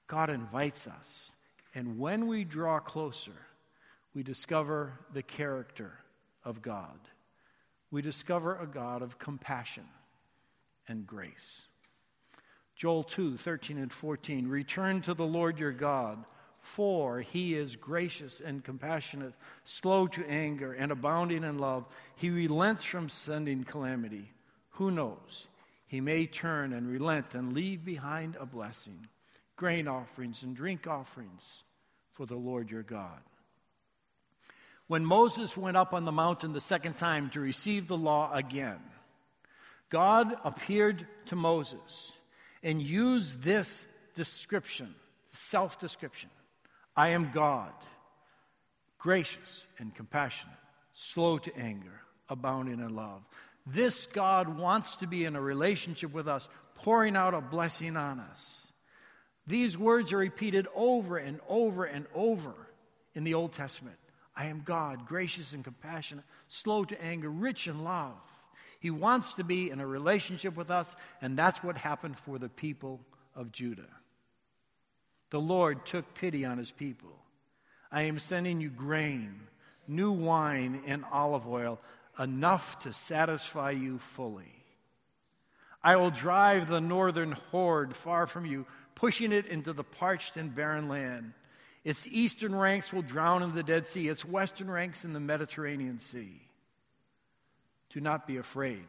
God 0.09 0.29
invites 0.29 0.89
us. 0.89 1.37
And 1.73 2.01
when 2.01 2.27
we 2.27 2.43
draw 2.43 2.81
closer, 2.81 3.47
we 4.13 4.25
discover 4.25 4.93
the 5.15 5.23
character 5.23 5.93
of 6.45 6.63
God. 6.63 6.99
We 7.93 8.03
discover 8.03 8.59
a 8.59 8.67
God 8.67 9.03
of 9.03 9.21
compassion 9.21 9.85
and 10.89 11.07
grace. 11.07 11.67
Joel 12.75 13.05
2 13.05 13.37
13 13.37 13.79
and 13.79 13.93
14. 13.93 14.49
Return 14.49 15.01
to 15.03 15.15
the 15.15 15.25
Lord 15.25 15.61
your 15.61 15.71
God, 15.71 16.25
for 16.59 17.21
he 17.21 17.55
is 17.55 17.77
gracious 17.77 18.41
and 18.41 18.65
compassionate, 18.65 19.35
slow 19.63 20.09
to 20.09 20.29
anger, 20.29 20.73
and 20.73 20.91
abounding 20.91 21.45
in 21.45 21.59
love. 21.59 21.87
He 22.17 22.31
relents 22.31 22.83
from 22.83 23.09
sending 23.09 23.63
calamity. 23.63 24.33
Who 24.71 24.91
knows? 24.91 25.49
He 25.87 26.01
may 26.01 26.27
turn 26.27 26.73
and 26.73 26.89
relent 26.89 27.35
and 27.35 27.53
leave 27.53 27.85
behind 27.85 28.37
a 28.37 28.47
blessing 28.47 29.07
grain 29.61 29.87
offerings 29.87 30.43
and 30.43 30.57
drink 30.57 30.87
offerings 30.87 31.65
for 32.13 32.25
the 32.25 32.35
Lord 32.35 32.71
your 32.71 32.83
God. 32.83 33.21
When 34.87 35.05
Moses 35.05 35.55
went 35.55 35.77
up 35.77 35.93
on 35.93 36.07
the 36.07 36.13
mountain 36.13 36.55
the 36.55 36.63
second 36.63 36.97
time 36.97 37.29
to 37.31 37.41
receive 37.41 37.87
the 37.87 37.97
law 37.97 38.33
again, 38.33 38.81
God 39.91 40.35
appeared 40.45 41.07
to 41.27 41.37
Moses 41.37 42.19
and 42.63 42.81
used 42.81 43.43
this 43.43 43.85
description, 44.15 44.95
self 45.29 45.79
description 45.79 46.31
I 46.97 47.11
am 47.11 47.31
God, 47.31 47.73
gracious 48.99 49.67
and 49.79 49.95
compassionate, 49.95 50.57
slow 50.95 51.37
to 51.37 51.55
anger, 51.55 52.01
abounding 52.31 52.81
in 52.81 52.97
love. 52.97 53.23
This 53.67 54.07
God 54.07 54.59
wants 54.59 54.97
to 54.97 55.07
be 55.07 55.25
in 55.25 55.37
a 55.37 55.41
relationship 55.41 56.13
with 56.13 56.29
us, 56.29 56.49
pouring 56.77 57.17
out 57.17 57.35
a 57.35 57.41
blessing 57.41 57.97
on 57.97 58.21
us. 58.21 58.73
These 59.47 59.77
words 59.77 60.13
are 60.13 60.19
repeated 60.19 60.67
over 60.75 61.19
and 61.19 61.41
over 61.49 61.85
and 61.85 62.07
over 62.15 62.55
in 63.15 63.25
the 63.25 63.35
Old 63.35 63.53
Testament. 63.53 63.97
I 64.37 64.47
am 64.47 64.63
God, 64.65 65.07
gracious 65.07 65.53
and 65.53 65.65
compassionate, 65.65 66.25
slow 66.49 66.85
to 66.85 67.03
anger, 67.03 67.29
rich 67.29 67.67
in 67.67 67.85
love. 67.85 68.15
He 68.79 68.91
wants 68.91 69.35
to 69.35 69.45
be 69.45 69.71
in 69.71 69.81
a 69.81 69.87
relationship 69.87 70.57
with 70.57 70.71
us, 70.71 70.97
and 71.21 71.37
that's 71.37 71.63
what 71.63 71.77
happened 71.77 72.19
for 72.19 72.39
the 72.39 72.49
people 72.49 73.01
of 73.35 73.53
Judah. 73.53 73.83
The 75.31 75.41
Lord 75.41 75.85
took 75.85 76.15
pity 76.15 76.45
on 76.45 76.59
his 76.59 76.71
people. 76.71 77.11
I 77.93 78.03
am 78.03 78.19
sending 78.19 78.61
you 78.61 78.71
grain, 78.71 79.41
new 79.87 80.13
wine, 80.13 80.83
and 80.87 81.05
olive 81.13 81.47
oil, 81.47 81.79
enough 82.21 82.79
to 82.81 82.93
satisfy 82.93 83.71
you 83.71 83.99
fully. 83.99 84.53
I 85.83 85.97
will 85.97 86.11
drive 86.11 86.69
the 86.69 86.81
northern 86.81 87.33
horde 87.33 87.97
far 87.97 88.27
from 88.27 88.45
you, 88.45 88.67
pushing 88.95 89.33
it 89.33 89.47
into 89.47 89.73
the 89.73 89.83
parched 89.83 90.37
and 90.37 90.55
barren 90.55 90.89
land. 90.89 91.33
Its 91.83 92.07
eastern 92.07 92.55
ranks 92.55 92.93
will 92.93 93.01
drown 93.01 93.43
in 93.43 93.55
the 93.55 93.63
Dead 93.63 93.87
Sea, 93.87 94.09
its 94.09 94.25
western 94.25 94.71
ranks 94.71 95.07
in 95.07 95.15
the 95.15 95.21
Mediterranean 95.21 95.99
Sea. 95.99 96.43
Do 97.89 98.01
not 98.01 98.27
be 98.27 98.37
afraid. 98.37 98.87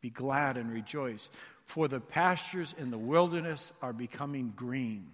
Be 0.00 0.10
glad 0.10 0.56
and 0.56 0.72
rejoice, 0.72 1.28
for 1.64 1.88
the 1.88 1.98
pastures 1.98 2.72
in 2.78 2.92
the 2.92 2.98
wilderness 2.98 3.72
are 3.82 3.92
becoming 3.92 4.52
green. 4.54 5.08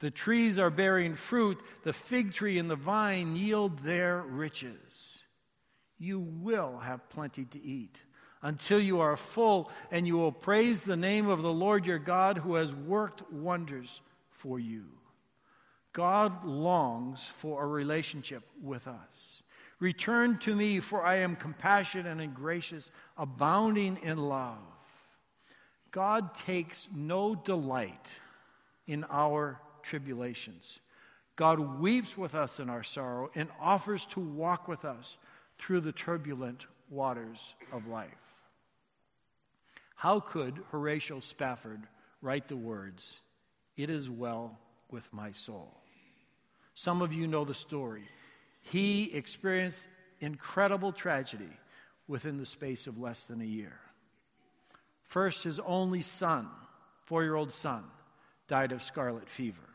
The 0.00 0.10
trees 0.10 0.58
are 0.58 0.70
bearing 0.70 1.16
fruit, 1.16 1.60
the 1.82 1.94
fig 1.94 2.34
tree 2.34 2.58
and 2.58 2.70
the 2.70 2.76
vine 2.76 3.34
yield 3.34 3.78
their 3.78 4.20
riches. 4.20 5.18
You 5.98 6.20
will 6.20 6.78
have 6.78 7.08
plenty 7.10 7.44
to 7.46 7.62
eat 7.62 8.02
until 8.42 8.80
you 8.80 9.00
are 9.00 9.16
full, 9.16 9.70
and 9.90 10.06
you 10.06 10.16
will 10.16 10.32
praise 10.32 10.84
the 10.84 10.96
name 10.96 11.28
of 11.28 11.42
the 11.42 11.52
Lord 11.52 11.86
your 11.86 11.98
God 11.98 12.38
who 12.38 12.54
has 12.54 12.74
worked 12.74 13.30
wonders 13.32 14.00
for 14.30 14.60
you. 14.60 14.84
God 15.92 16.44
longs 16.44 17.24
for 17.24 17.64
a 17.64 17.66
relationship 17.66 18.44
with 18.62 18.86
us. 18.86 19.42
Return 19.80 20.38
to 20.38 20.54
me, 20.54 20.80
for 20.80 21.04
I 21.04 21.16
am 21.16 21.36
compassionate 21.36 22.20
and 22.20 22.34
gracious, 22.34 22.90
abounding 23.16 23.98
in 24.02 24.18
love. 24.18 24.58
God 25.90 26.34
takes 26.34 26.88
no 26.94 27.34
delight 27.34 28.08
in 28.86 29.04
our 29.10 29.60
tribulations. 29.82 30.80
God 31.36 31.60
weeps 31.80 32.18
with 32.18 32.34
us 32.34 32.58
in 32.58 32.68
our 32.68 32.82
sorrow 32.82 33.30
and 33.34 33.48
offers 33.60 34.04
to 34.06 34.20
walk 34.20 34.66
with 34.68 34.84
us 34.84 35.16
through 35.58 35.80
the 35.80 35.92
turbulent 35.92 36.66
waters 36.90 37.54
of 37.72 37.86
life. 37.86 38.08
How 39.94 40.20
could 40.20 40.60
Horatio 40.70 41.20
Spafford 41.20 41.82
write 42.22 42.48
the 42.48 42.56
words, 42.56 43.20
It 43.76 43.90
is 43.90 44.08
well 44.08 44.58
with 44.90 45.12
my 45.12 45.32
soul? 45.32 45.74
Some 46.74 47.02
of 47.02 47.12
you 47.12 47.26
know 47.26 47.44
the 47.44 47.54
story. 47.54 48.08
He 48.62 49.12
experienced 49.12 49.86
incredible 50.20 50.92
tragedy 50.92 51.50
within 52.06 52.38
the 52.38 52.46
space 52.46 52.86
of 52.86 52.98
less 52.98 53.24
than 53.24 53.40
a 53.40 53.44
year. 53.44 53.78
First, 55.08 55.42
his 55.42 55.58
only 55.60 56.02
son, 56.02 56.48
four 57.04 57.22
year 57.22 57.34
old 57.34 57.52
son, 57.52 57.84
died 58.46 58.72
of 58.72 58.82
scarlet 58.82 59.28
fever. 59.28 59.68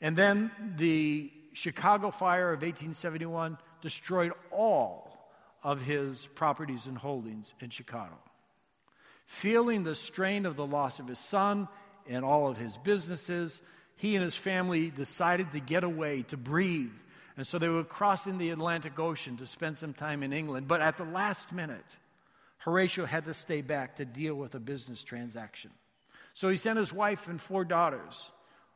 And 0.00 0.16
then 0.16 0.50
the 0.76 1.30
Chicago 1.52 2.10
fire 2.10 2.48
of 2.48 2.62
1871 2.62 3.56
destroyed 3.86 4.32
all 4.50 5.16
of 5.62 5.80
his 5.80 6.26
properties 6.34 6.88
and 6.88 6.98
holdings 6.98 7.54
in 7.60 7.70
Chicago. 7.70 8.18
Feeling 9.26 9.84
the 9.84 9.94
strain 9.94 10.44
of 10.44 10.56
the 10.56 10.66
loss 10.66 10.98
of 10.98 11.06
his 11.06 11.20
son 11.20 11.68
and 12.08 12.24
all 12.24 12.48
of 12.48 12.56
his 12.56 12.76
businesses, 12.78 13.62
he 13.94 14.16
and 14.16 14.24
his 14.24 14.34
family 14.34 14.90
decided 14.90 15.52
to 15.52 15.60
get 15.60 15.84
away, 15.84 16.22
to 16.22 16.36
breathe, 16.36 16.90
and 17.36 17.46
so 17.46 17.60
they 17.60 17.68
were 17.68 17.84
crossing 17.84 18.38
the 18.38 18.50
Atlantic 18.50 18.98
Ocean 18.98 19.36
to 19.36 19.46
spend 19.46 19.78
some 19.78 19.94
time 19.94 20.24
in 20.24 20.32
England. 20.32 20.66
But 20.66 20.80
at 20.80 20.96
the 20.96 21.04
last 21.04 21.52
minute, 21.52 21.96
Horatio 22.58 23.06
had 23.06 23.26
to 23.26 23.34
stay 23.34 23.62
back 23.62 23.94
to 23.96 24.04
deal 24.04 24.34
with 24.34 24.56
a 24.56 24.60
business 24.60 25.04
transaction. 25.04 25.70
So 26.34 26.48
he 26.48 26.56
sent 26.56 26.76
his 26.76 26.92
wife 26.92 27.28
and 27.28 27.40
four 27.40 27.64
daughters 27.64 28.32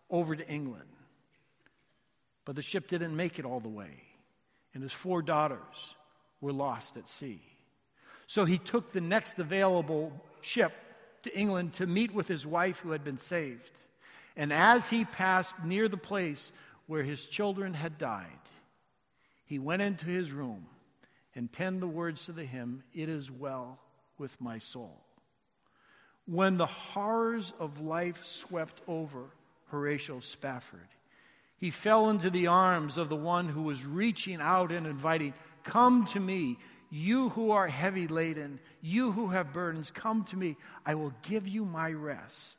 over 0.08 0.36
to 0.36 0.48
England. 0.48 0.88
But 2.44 2.54
the 2.54 2.62
ship 2.62 2.86
didn't 2.86 3.16
make 3.16 3.40
it 3.40 3.44
all 3.44 3.58
the 3.58 3.68
way, 3.68 4.04
and 4.74 4.82
his 4.82 4.92
four 4.92 5.22
daughters 5.22 5.94
were 6.40 6.52
lost 6.52 6.96
at 6.96 7.08
sea. 7.08 7.40
So 8.26 8.44
he 8.44 8.58
took 8.58 8.92
the 8.92 9.00
next 9.00 9.38
available 9.38 10.12
ship 10.40 10.72
to 11.22 11.36
England 11.36 11.74
to 11.74 11.86
meet 11.86 12.14
with 12.14 12.28
his 12.28 12.46
wife 12.46 12.78
who 12.78 12.92
had 12.92 13.04
been 13.04 13.18
saved. 13.18 13.80
And 14.36 14.52
as 14.52 14.88
he 14.88 15.04
passed 15.04 15.64
near 15.64 15.88
the 15.88 15.96
place 15.96 16.52
where 16.86 17.02
his 17.02 17.26
children 17.26 17.74
had 17.74 17.98
died, 17.98 18.26
he 19.44 19.58
went 19.58 19.82
into 19.82 20.06
his 20.06 20.32
room 20.32 20.66
and 21.34 21.50
penned 21.50 21.80
the 21.80 21.88
words 21.88 22.26
to 22.26 22.32
the 22.32 22.44
hymn, 22.44 22.82
It 22.94 23.08
is 23.08 23.30
well 23.30 23.78
with 24.18 24.40
my 24.40 24.58
soul. 24.58 25.00
When 26.26 26.56
the 26.56 26.66
horrors 26.66 27.52
of 27.58 27.80
life 27.80 28.24
swept 28.24 28.80
over 28.86 29.24
Horatio 29.68 30.20
Spafford, 30.20 30.88
he 31.60 31.70
fell 31.70 32.08
into 32.08 32.30
the 32.30 32.46
arms 32.46 32.96
of 32.96 33.10
the 33.10 33.16
one 33.16 33.46
who 33.46 33.62
was 33.62 33.84
reaching 33.84 34.40
out 34.40 34.72
and 34.72 34.86
inviting, 34.86 35.34
Come 35.62 36.06
to 36.06 36.20
me, 36.20 36.58
You 36.88 37.28
who 37.28 37.50
are 37.52 37.68
heavy 37.68 38.08
laden, 38.08 38.58
you 38.80 39.12
who 39.12 39.28
have 39.28 39.52
burdens, 39.52 39.90
come 39.90 40.24
to 40.24 40.36
me. 40.36 40.56
I 40.86 40.94
will 40.94 41.12
give 41.22 41.46
you 41.46 41.64
my 41.64 41.92
rest. 41.92 42.58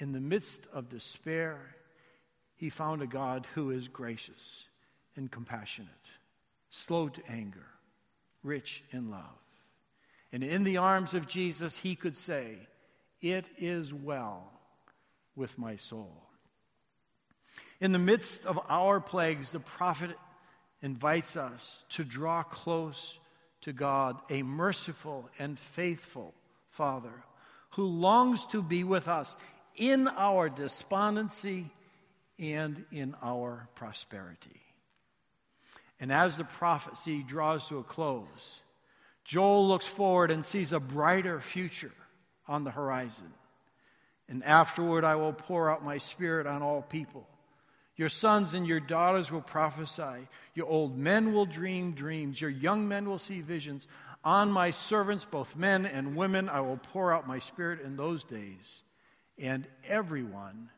In 0.00 0.12
the 0.12 0.20
midst 0.20 0.66
of 0.72 0.88
despair, 0.88 1.60
he 2.56 2.70
found 2.70 3.02
a 3.02 3.06
God 3.06 3.46
who 3.54 3.70
is 3.70 3.86
gracious 3.86 4.66
and 5.14 5.30
compassionate, 5.30 5.90
slow 6.70 7.08
to 7.08 7.22
anger, 7.28 7.66
rich 8.42 8.82
in 8.92 9.10
love. 9.10 9.22
And 10.32 10.42
in 10.42 10.64
the 10.64 10.78
arms 10.78 11.12
of 11.14 11.28
Jesus, 11.28 11.76
he 11.76 11.94
could 11.94 12.16
say, 12.16 12.56
It 13.20 13.46
is 13.58 13.92
well 13.92 14.50
with 15.36 15.58
my 15.58 15.76
soul. 15.76 16.27
In 17.80 17.92
the 17.92 17.98
midst 17.98 18.46
of 18.46 18.58
our 18.68 19.00
plagues, 19.00 19.52
the 19.52 19.60
prophet 19.60 20.10
invites 20.82 21.36
us 21.36 21.82
to 21.90 22.04
draw 22.04 22.42
close 22.42 23.18
to 23.62 23.72
God, 23.72 24.20
a 24.30 24.42
merciful 24.42 25.28
and 25.38 25.58
faithful 25.58 26.34
Father 26.70 27.12
who 27.70 27.84
longs 27.84 28.46
to 28.46 28.62
be 28.62 28.84
with 28.84 29.08
us 29.08 29.36
in 29.76 30.08
our 30.08 30.48
despondency 30.48 31.70
and 32.38 32.84
in 32.90 33.14
our 33.22 33.68
prosperity. 33.74 34.60
And 36.00 36.12
as 36.12 36.36
the 36.36 36.44
prophecy 36.44 37.22
draws 37.22 37.68
to 37.68 37.78
a 37.78 37.84
close, 37.84 38.62
Joel 39.24 39.68
looks 39.68 39.86
forward 39.86 40.30
and 40.30 40.44
sees 40.44 40.72
a 40.72 40.80
brighter 40.80 41.40
future 41.40 41.92
on 42.46 42.64
the 42.64 42.70
horizon. 42.70 43.32
And 44.28 44.44
afterward, 44.44 45.04
I 45.04 45.16
will 45.16 45.32
pour 45.32 45.70
out 45.70 45.84
my 45.84 45.98
spirit 45.98 46.46
on 46.46 46.62
all 46.62 46.82
people. 46.82 47.26
Your 47.98 48.08
sons 48.08 48.54
and 48.54 48.64
your 48.64 48.78
daughters 48.78 49.32
will 49.32 49.42
prophesy. 49.42 50.28
Your 50.54 50.66
old 50.66 50.96
men 50.96 51.34
will 51.34 51.46
dream 51.46 51.92
dreams. 51.92 52.40
Your 52.40 52.48
young 52.48 52.86
men 52.86 53.08
will 53.08 53.18
see 53.18 53.40
visions. 53.40 53.88
On 54.24 54.52
my 54.52 54.70
servants, 54.70 55.24
both 55.24 55.56
men 55.56 55.84
and 55.84 56.14
women, 56.14 56.48
I 56.48 56.60
will 56.60 56.78
pour 56.92 57.12
out 57.12 57.26
my 57.26 57.40
spirit 57.40 57.80
in 57.80 57.96
those 57.96 58.22
days. 58.22 58.84
And 59.36 59.66
everyone 59.86 60.70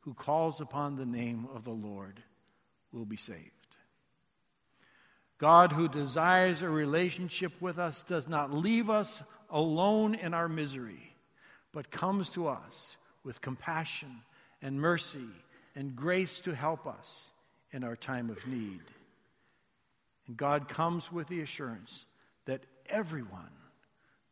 who 0.00 0.12
calls 0.12 0.60
upon 0.60 0.96
the 0.96 1.06
name 1.06 1.48
of 1.54 1.64
the 1.64 1.72
Lord 1.72 2.22
will 2.92 3.06
be 3.06 3.16
saved. 3.16 3.50
God, 5.38 5.72
who 5.72 5.88
desires 5.88 6.60
a 6.60 6.68
relationship 6.68 7.52
with 7.58 7.78
us, 7.78 8.02
does 8.02 8.28
not 8.28 8.52
leave 8.52 8.90
us 8.90 9.22
alone 9.48 10.14
in 10.14 10.34
our 10.34 10.48
misery, 10.48 11.14
but 11.72 11.90
comes 11.90 12.28
to 12.30 12.48
us 12.48 12.98
with 13.24 13.40
compassion 13.40 14.20
and 14.60 14.78
mercy 14.78 15.28
and 15.76 15.94
grace 15.94 16.40
to 16.40 16.54
help 16.54 16.86
us 16.86 17.30
in 17.70 17.84
our 17.84 17.94
time 17.94 18.30
of 18.30 18.44
need. 18.46 18.80
And 20.26 20.36
God 20.36 20.68
comes 20.68 21.12
with 21.12 21.28
the 21.28 21.42
assurance 21.42 22.06
that 22.46 22.64
everyone 22.88 23.52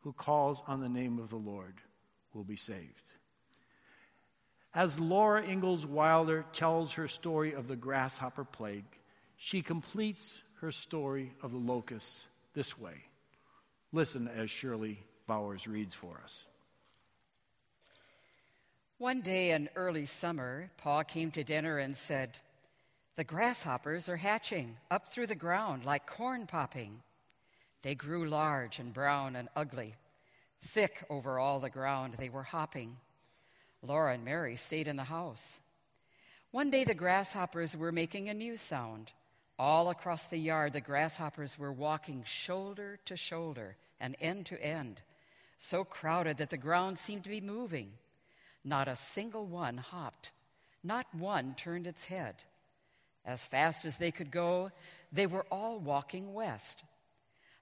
who 0.01 0.11
calls 0.11 0.61
on 0.67 0.81
the 0.81 0.89
name 0.89 1.19
of 1.19 1.29
the 1.29 1.35
Lord 1.37 1.75
will 2.33 2.43
be 2.43 2.57
saved. 2.57 3.03
As 4.73 4.99
Laura 4.99 5.41
Ingalls 5.41 5.85
Wilder 5.85 6.43
tells 6.51 6.93
her 6.93 7.07
story 7.07 7.53
of 7.53 7.67
the 7.67 7.77
grasshopper 7.77 8.43
plague, 8.43 8.83
she 9.37 9.61
completes 9.61 10.41
her 10.59 10.71
story 10.71 11.31
of 11.41 11.51
the 11.51 11.57
locusts 11.57 12.27
this 12.53 12.77
way. 12.77 12.95
Listen 13.93 14.27
as 14.27 14.51
Shirley 14.51 14.99
Bowers 15.27 15.67
reads 15.67 15.93
for 15.93 16.19
us. 16.23 16.45
One 18.97 19.19
day 19.19 19.51
in 19.51 19.67
early 19.75 20.05
summer, 20.05 20.69
Pa 20.77 21.03
came 21.03 21.29
to 21.31 21.43
dinner 21.43 21.79
and 21.79 21.97
said, 21.97 22.39
The 23.17 23.25
grasshoppers 23.25 24.07
are 24.07 24.15
hatching 24.15 24.77
up 24.89 25.11
through 25.11 25.27
the 25.27 25.35
ground 25.35 25.83
like 25.83 26.07
corn 26.07 26.47
popping. 26.47 27.01
They 27.81 27.93
grew 27.93 28.29
large 28.29 28.79
and 28.79 28.93
brown 28.93 29.35
and 29.35 29.49
ugly. 29.53 29.95
Thick 30.61 31.05
over 31.09 31.37
all 31.37 31.59
the 31.59 31.69
ground, 31.69 32.15
they 32.17 32.29
were 32.29 32.43
hopping. 32.43 32.95
Laura 33.81 34.13
and 34.13 34.23
Mary 34.23 34.55
stayed 34.55 34.87
in 34.87 34.95
the 34.95 35.03
house. 35.03 35.59
One 36.51 36.71
day, 36.71 36.85
the 36.85 36.93
grasshoppers 36.93 37.75
were 37.75 37.91
making 37.91 38.29
a 38.29 38.33
new 38.33 38.55
sound. 38.55 39.11
All 39.59 39.89
across 39.89 40.27
the 40.27 40.37
yard, 40.37 40.71
the 40.71 40.79
grasshoppers 40.79 41.59
were 41.59 41.73
walking 41.73 42.23
shoulder 42.25 42.97
to 43.05 43.17
shoulder 43.17 43.75
and 43.99 44.15
end 44.21 44.45
to 44.45 44.65
end, 44.65 45.01
so 45.57 45.83
crowded 45.83 46.37
that 46.37 46.49
the 46.49 46.57
ground 46.57 46.97
seemed 46.97 47.25
to 47.25 47.29
be 47.29 47.41
moving. 47.41 47.91
Not 48.67 48.87
a 48.87 48.95
single 48.95 49.45
one 49.45 49.77
hopped, 49.77 50.31
not 50.83 51.05
one 51.13 51.53
turned 51.53 51.85
its 51.85 52.07
head. 52.07 52.43
As 53.23 53.45
fast 53.45 53.85
as 53.85 53.97
they 53.97 54.09
could 54.11 54.31
go, 54.31 54.71
they 55.11 55.27
were 55.27 55.45
all 55.51 55.79
walking 55.79 56.33
west. 56.33 56.83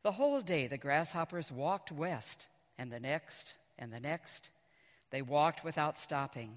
The 0.01 0.13
whole 0.13 0.39
day 0.39 0.65
the 0.65 0.77
grasshoppers 0.77 1.51
walked 1.51 1.91
west, 1.91 2.47
and 2.77 2.89
the 2.89 3.01
next, 3.01 3.55
and 3.77 3.91
the 3.91 3.99
next. 3.99 4.49
They 5.11 5.21
walked 5.21 5.63
without 5.63 5.97
stopping. 5.97 6.51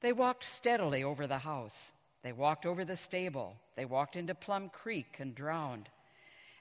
They 0.00 0.12
walked 0.12 0.44
steadily 0.44 1.04
over 1.04 1.28
the 1.28 1.38
house. 1.38 1.92
They 2.22 2.32
walked 2.32 2.66
over 2.66 2.84
the 2.84 2.96
stable. 2.96 3.54
They 3.76 3.84
walked 3.84 4.16
into 4.16 4.34
Plum 4.34 4.68
Creek 4.68 5.16
and 5.20 5.34
drowned. 5.34 5.88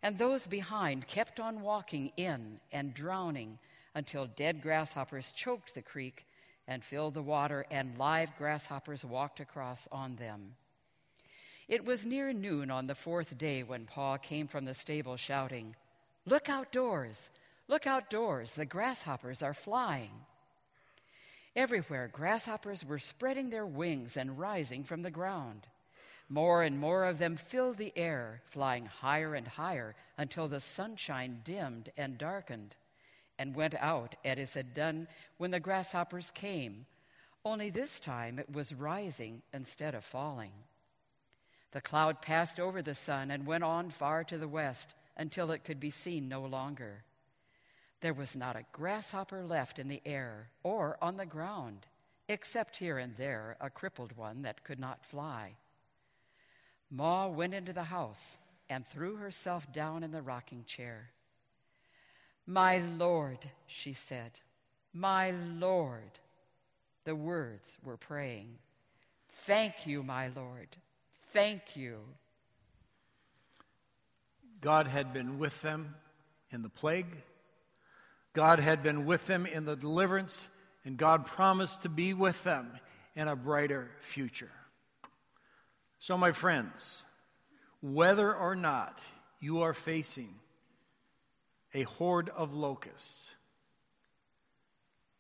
And 0.04 0.18
those 0.18 0.48
behind 0.48 1.08
kept 1.08 1.40
on 1.40 1.62
walking 1.62 2.12
in 2.18 2.60
and 2.72 2.94
drowning 2.94 3.58
until 3.96 4.28
dead 4.28 4.62
grasshoppers 4.62 5.32
choked 5.32 5.74
the 5.74 5.82
creek 5.82 6.26
and 6.70 6.84
filled 6.84 7.16
the 7.16 7.24
water, 7.24 7.66
and 7.72 7.98
live 7.98 8.38
grasshoppers 8.38 9.04
walked 9.04 9.40
across 9.40 9.88
on 9.92 10.16
them. 10.18 10.54
It 11.68 11.84
was 11.84 12.06
near 12.06 12.32
noon 12.32 12.70
on 12.70 12.86
the 12.86 12.96
fourth 12.96 13.38
day 13.40 13.64
when 13.64 13.86
Pa 13.86 14.18
came 14.18 14.48
from 14.48 14.66
the 14.66 14.76
stable 14.76 15.18
shouting, 15.18 15.76
Look 16.28 16.48
outdoors! 16.48 17.32
Look 17.68 17.88
outdoors! 17.88 18.54
The 18.54 18.68
grasshoppers 18.68 19.42
are 19.42 19.54
flying. 19.54 20.12
Everywhere, 21.56 22.08
grasshoppers 22.14 22.86
were 22.86 23.00
spreading 23.00 23.50
their 23.50 23.66
wings 23.66 24.16
and 24.16 24.40
rising 24.40 24.84
from 24.84 25.02
the 25.02 25.12
ground. 25.12 25.68
More 26.30 26.62
and 26.62 26.80
more 26.80 27.06
of 27.06 27.18
them 27.18 27.36
filled 27.36 27.78
the 27.78 27.94
air, 27.96 28.44
flying 28.46 28.86
higher 28.86 29.34
and 29.34 29.48
higher 29.48 29.96
until 30.20 30.48
the 30.48 30.60
sunshine 30.60 31.42
dimmed 31.44 31.92
and 31.98 32.20
darkened 32.20 32.76
and 33.40 33.56
went 33.56 33.74
out 33.76 34.16
as 34.24 34.38
it 34.38 34.54
had 34.54 34.74
done 34.76 35.08
when 35.38 35.50
the 35.50 35.60
grasshoppers 35.60 36.30
came, 36.30 36.86
only 37.46 37.70
this 37.70 38.00
time 38.00 38.38
it 38.38 38.54
was 38.54 38.76
rising 38.76 39.42
instead 39.54 39.96
of 39.96 40.04
falling. 40.04 40.52
The 41.72 41.82
cloud 41.82 42.22
passed 42.22 42.60
over 42.60 42.82
the 42.82 42.94
sun 42.94 43.32
and 43.32 43.48
went 43.48 43.64
on 43.64 43.90
far 43.90 44.24
to 44.26 44.38
the 44.38 44.48
west 44.48 44.94
until 45.18 45.52
it 45.52 45.64
could 45.64 45.80
be 45.80 45.90
seen 45.90 46.28
no 46.28 46.42
longer. 46.42 47.04
There 48.02 48.14
was 48.14 48.36
not 48.36 48.56
a 48.56 48.66
grasshopper 48.72 49.44
left 49.44 49.80
in 49.80 49.88
the 49.88 50.02
air 50.06 50.50
or 50.64 50.98
on 51.02 51.18
the 51.18 51.26
ground, 51.26 51.88
except 52.28 52.78
here 52.78 52.98
and 52.98 53.16
there 53.16 53.56
a 53.62 53.70
crippled 53.70 54.18
one 54.18 54.42
that 54.42 54.64
could 54.64 54.80
not 54.80 55.06
fly. 55.06 55.56
Ma 56.92 57.28
went 57.28 57.54
into 57.54 57.74
the 57.74 57.84
house 57.84 58.38
and 58.70 58.86
threw 58.86 59.16
herself 59.16 59.72
down 59.72 60.04
in 60.04 60.12
the 60.12 60.22
rocking 60.22 60.64
chair. 60.66 61.12
My 62.50 62.80
Lord, 62.80 63.38
she 63.68 63.94
said, 63.94 64.32
my 64.92 65.30
Lord. 65.30 66.18
The 67.04 67.16
words 67.16 67.78
were 67.84 67.96
praying. 67.96 68.58
Thank 69.44 69.86
you, 69.86 70.02
my 70.02 70.30
Lord. 70.36 70.70
Thank 71.28 71.76
you. 71.76 72.00
God 74.62 74.88
had 74.88 75.14
been 75.14 75.38
with 75.38 75.62
them 75.62 75.94
in 76.52 76.64
the 76.64 76.70
plague. 76.70 77.18
God 78.34 78.58
had 78.58 78.82
been 78.82 79.06
with 79.06 79.28
them 79.28 79.46
in 79.46 79.66
the 79.66 79.76
deliverance, 79.76 80.48
and 80.84 80.98
God 80.98 81.28
promised 81.28 81.84
to 81.84 81.90
be 81.90 82.16
with 82.16 82.44
them 82.44 82.72
in 83.16 83.28
a 83.28 83.36
brighter 83.36 83.92
future. 84.00 84.52
So, 86.00 86.18
my 86.18 86.32
friends, 86.32 87.06
whether 87.80 88.34
or 88.34 88.56
not 88.56 88.98
you 89.40 89.62
are 89.62 89.74
facing 89.76 90.34
a 91.74 91.84
horde 91.84 92.30
of 92.30 92.54
locusts. 92.54 93.32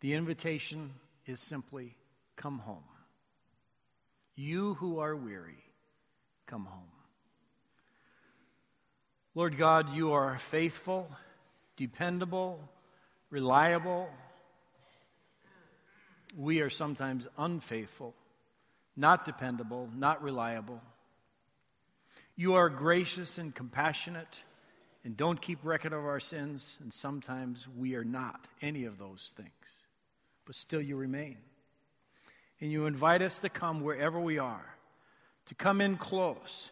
The 0.01 0.13
invitation 0.13 0.93
is 1.25 1.39
simply 1.39 1.95
come 2.35 2.59
home. 2.59 2.83
You 4.35 4.75
who 4.75 4.99
are 4.99 5.15
weary, 5.15 5.63
come 6.47 6.65
home. 6.65 6.91
Lord 9.35 9.57
God, 9.57 9.93
you 9.93 10.13
are 10.13 10.37
faithful, 10.39 11.09
dependable, 11.77 12.59
reliable. 13.29 14.09
We 16.35 16.61
are 16.61 16.69
sometimes 16.69 17.27
unfaithful, 17.37 18.15
not 18.95 19.25
dependable, 19.25 19.89
not 19.95 20.23
reliable. 20.23 20.81
You 22.35 22.53
are 22.53 22.69
gracious 22.69 23.37
and 23.37 23.53
compassionate 23.53 24.43
and 25.03 25.15
don't 25.15 25.41
keep 25.41 25.59
record 25.63 25.93
of 25.93 26.05
our 26.05 26.19
sins, 26.19 26.77
and 26.81 26.93
sometimes 26.93 27.67
we 27.77 27.95
are 27.95 28.03
not 28.03 28.47
any 28.61 28.85
of 28.85 28.97
those 28.97 29.33
things. 29.35 29.83
But 30.45 30.55
still, 30.55 30.81
you 30.81 30.97
remain. 30.97 31.37
And 32.59 32.71
you 32.71 32.85
invite 32.85 33.21
us 33.21 33.39
to 33.39 33.49
come 33.49 33.81
wherever 33.81 34.19
we 34.19 34.39
are, 34.39 34.75
to 35.45 35.55
come 35.55 35.79
in 35.79 35.95
close, 35.95 36.71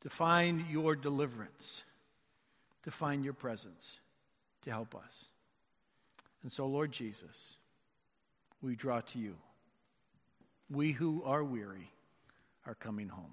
to 0.00 0.10
find 0.10 0.64
your 0.70 0.96
deliverance, 0.96 1.84
to 2.82 2.90
find 2.90 3.24
your 3.24 3.34
presence 3.34 3.98
to 4.62 4.70
help 4.70 4.94
us. 4.94 5.26
And 6.42 6.52
so, 6.52 6.66
Lord 6.66 6.92
Jesus, 6.92 7.56
we 8.62 8.76
draw 8.76 9.00
to 9.00 9.18
you. 9.18 9.36
We 10.70 10.92
who 10.92 11.22
are 11.24 11.42
weary 11.42 11.90
are 12.66 12.74
coming 12.74 13.08
home. 13.08 13.32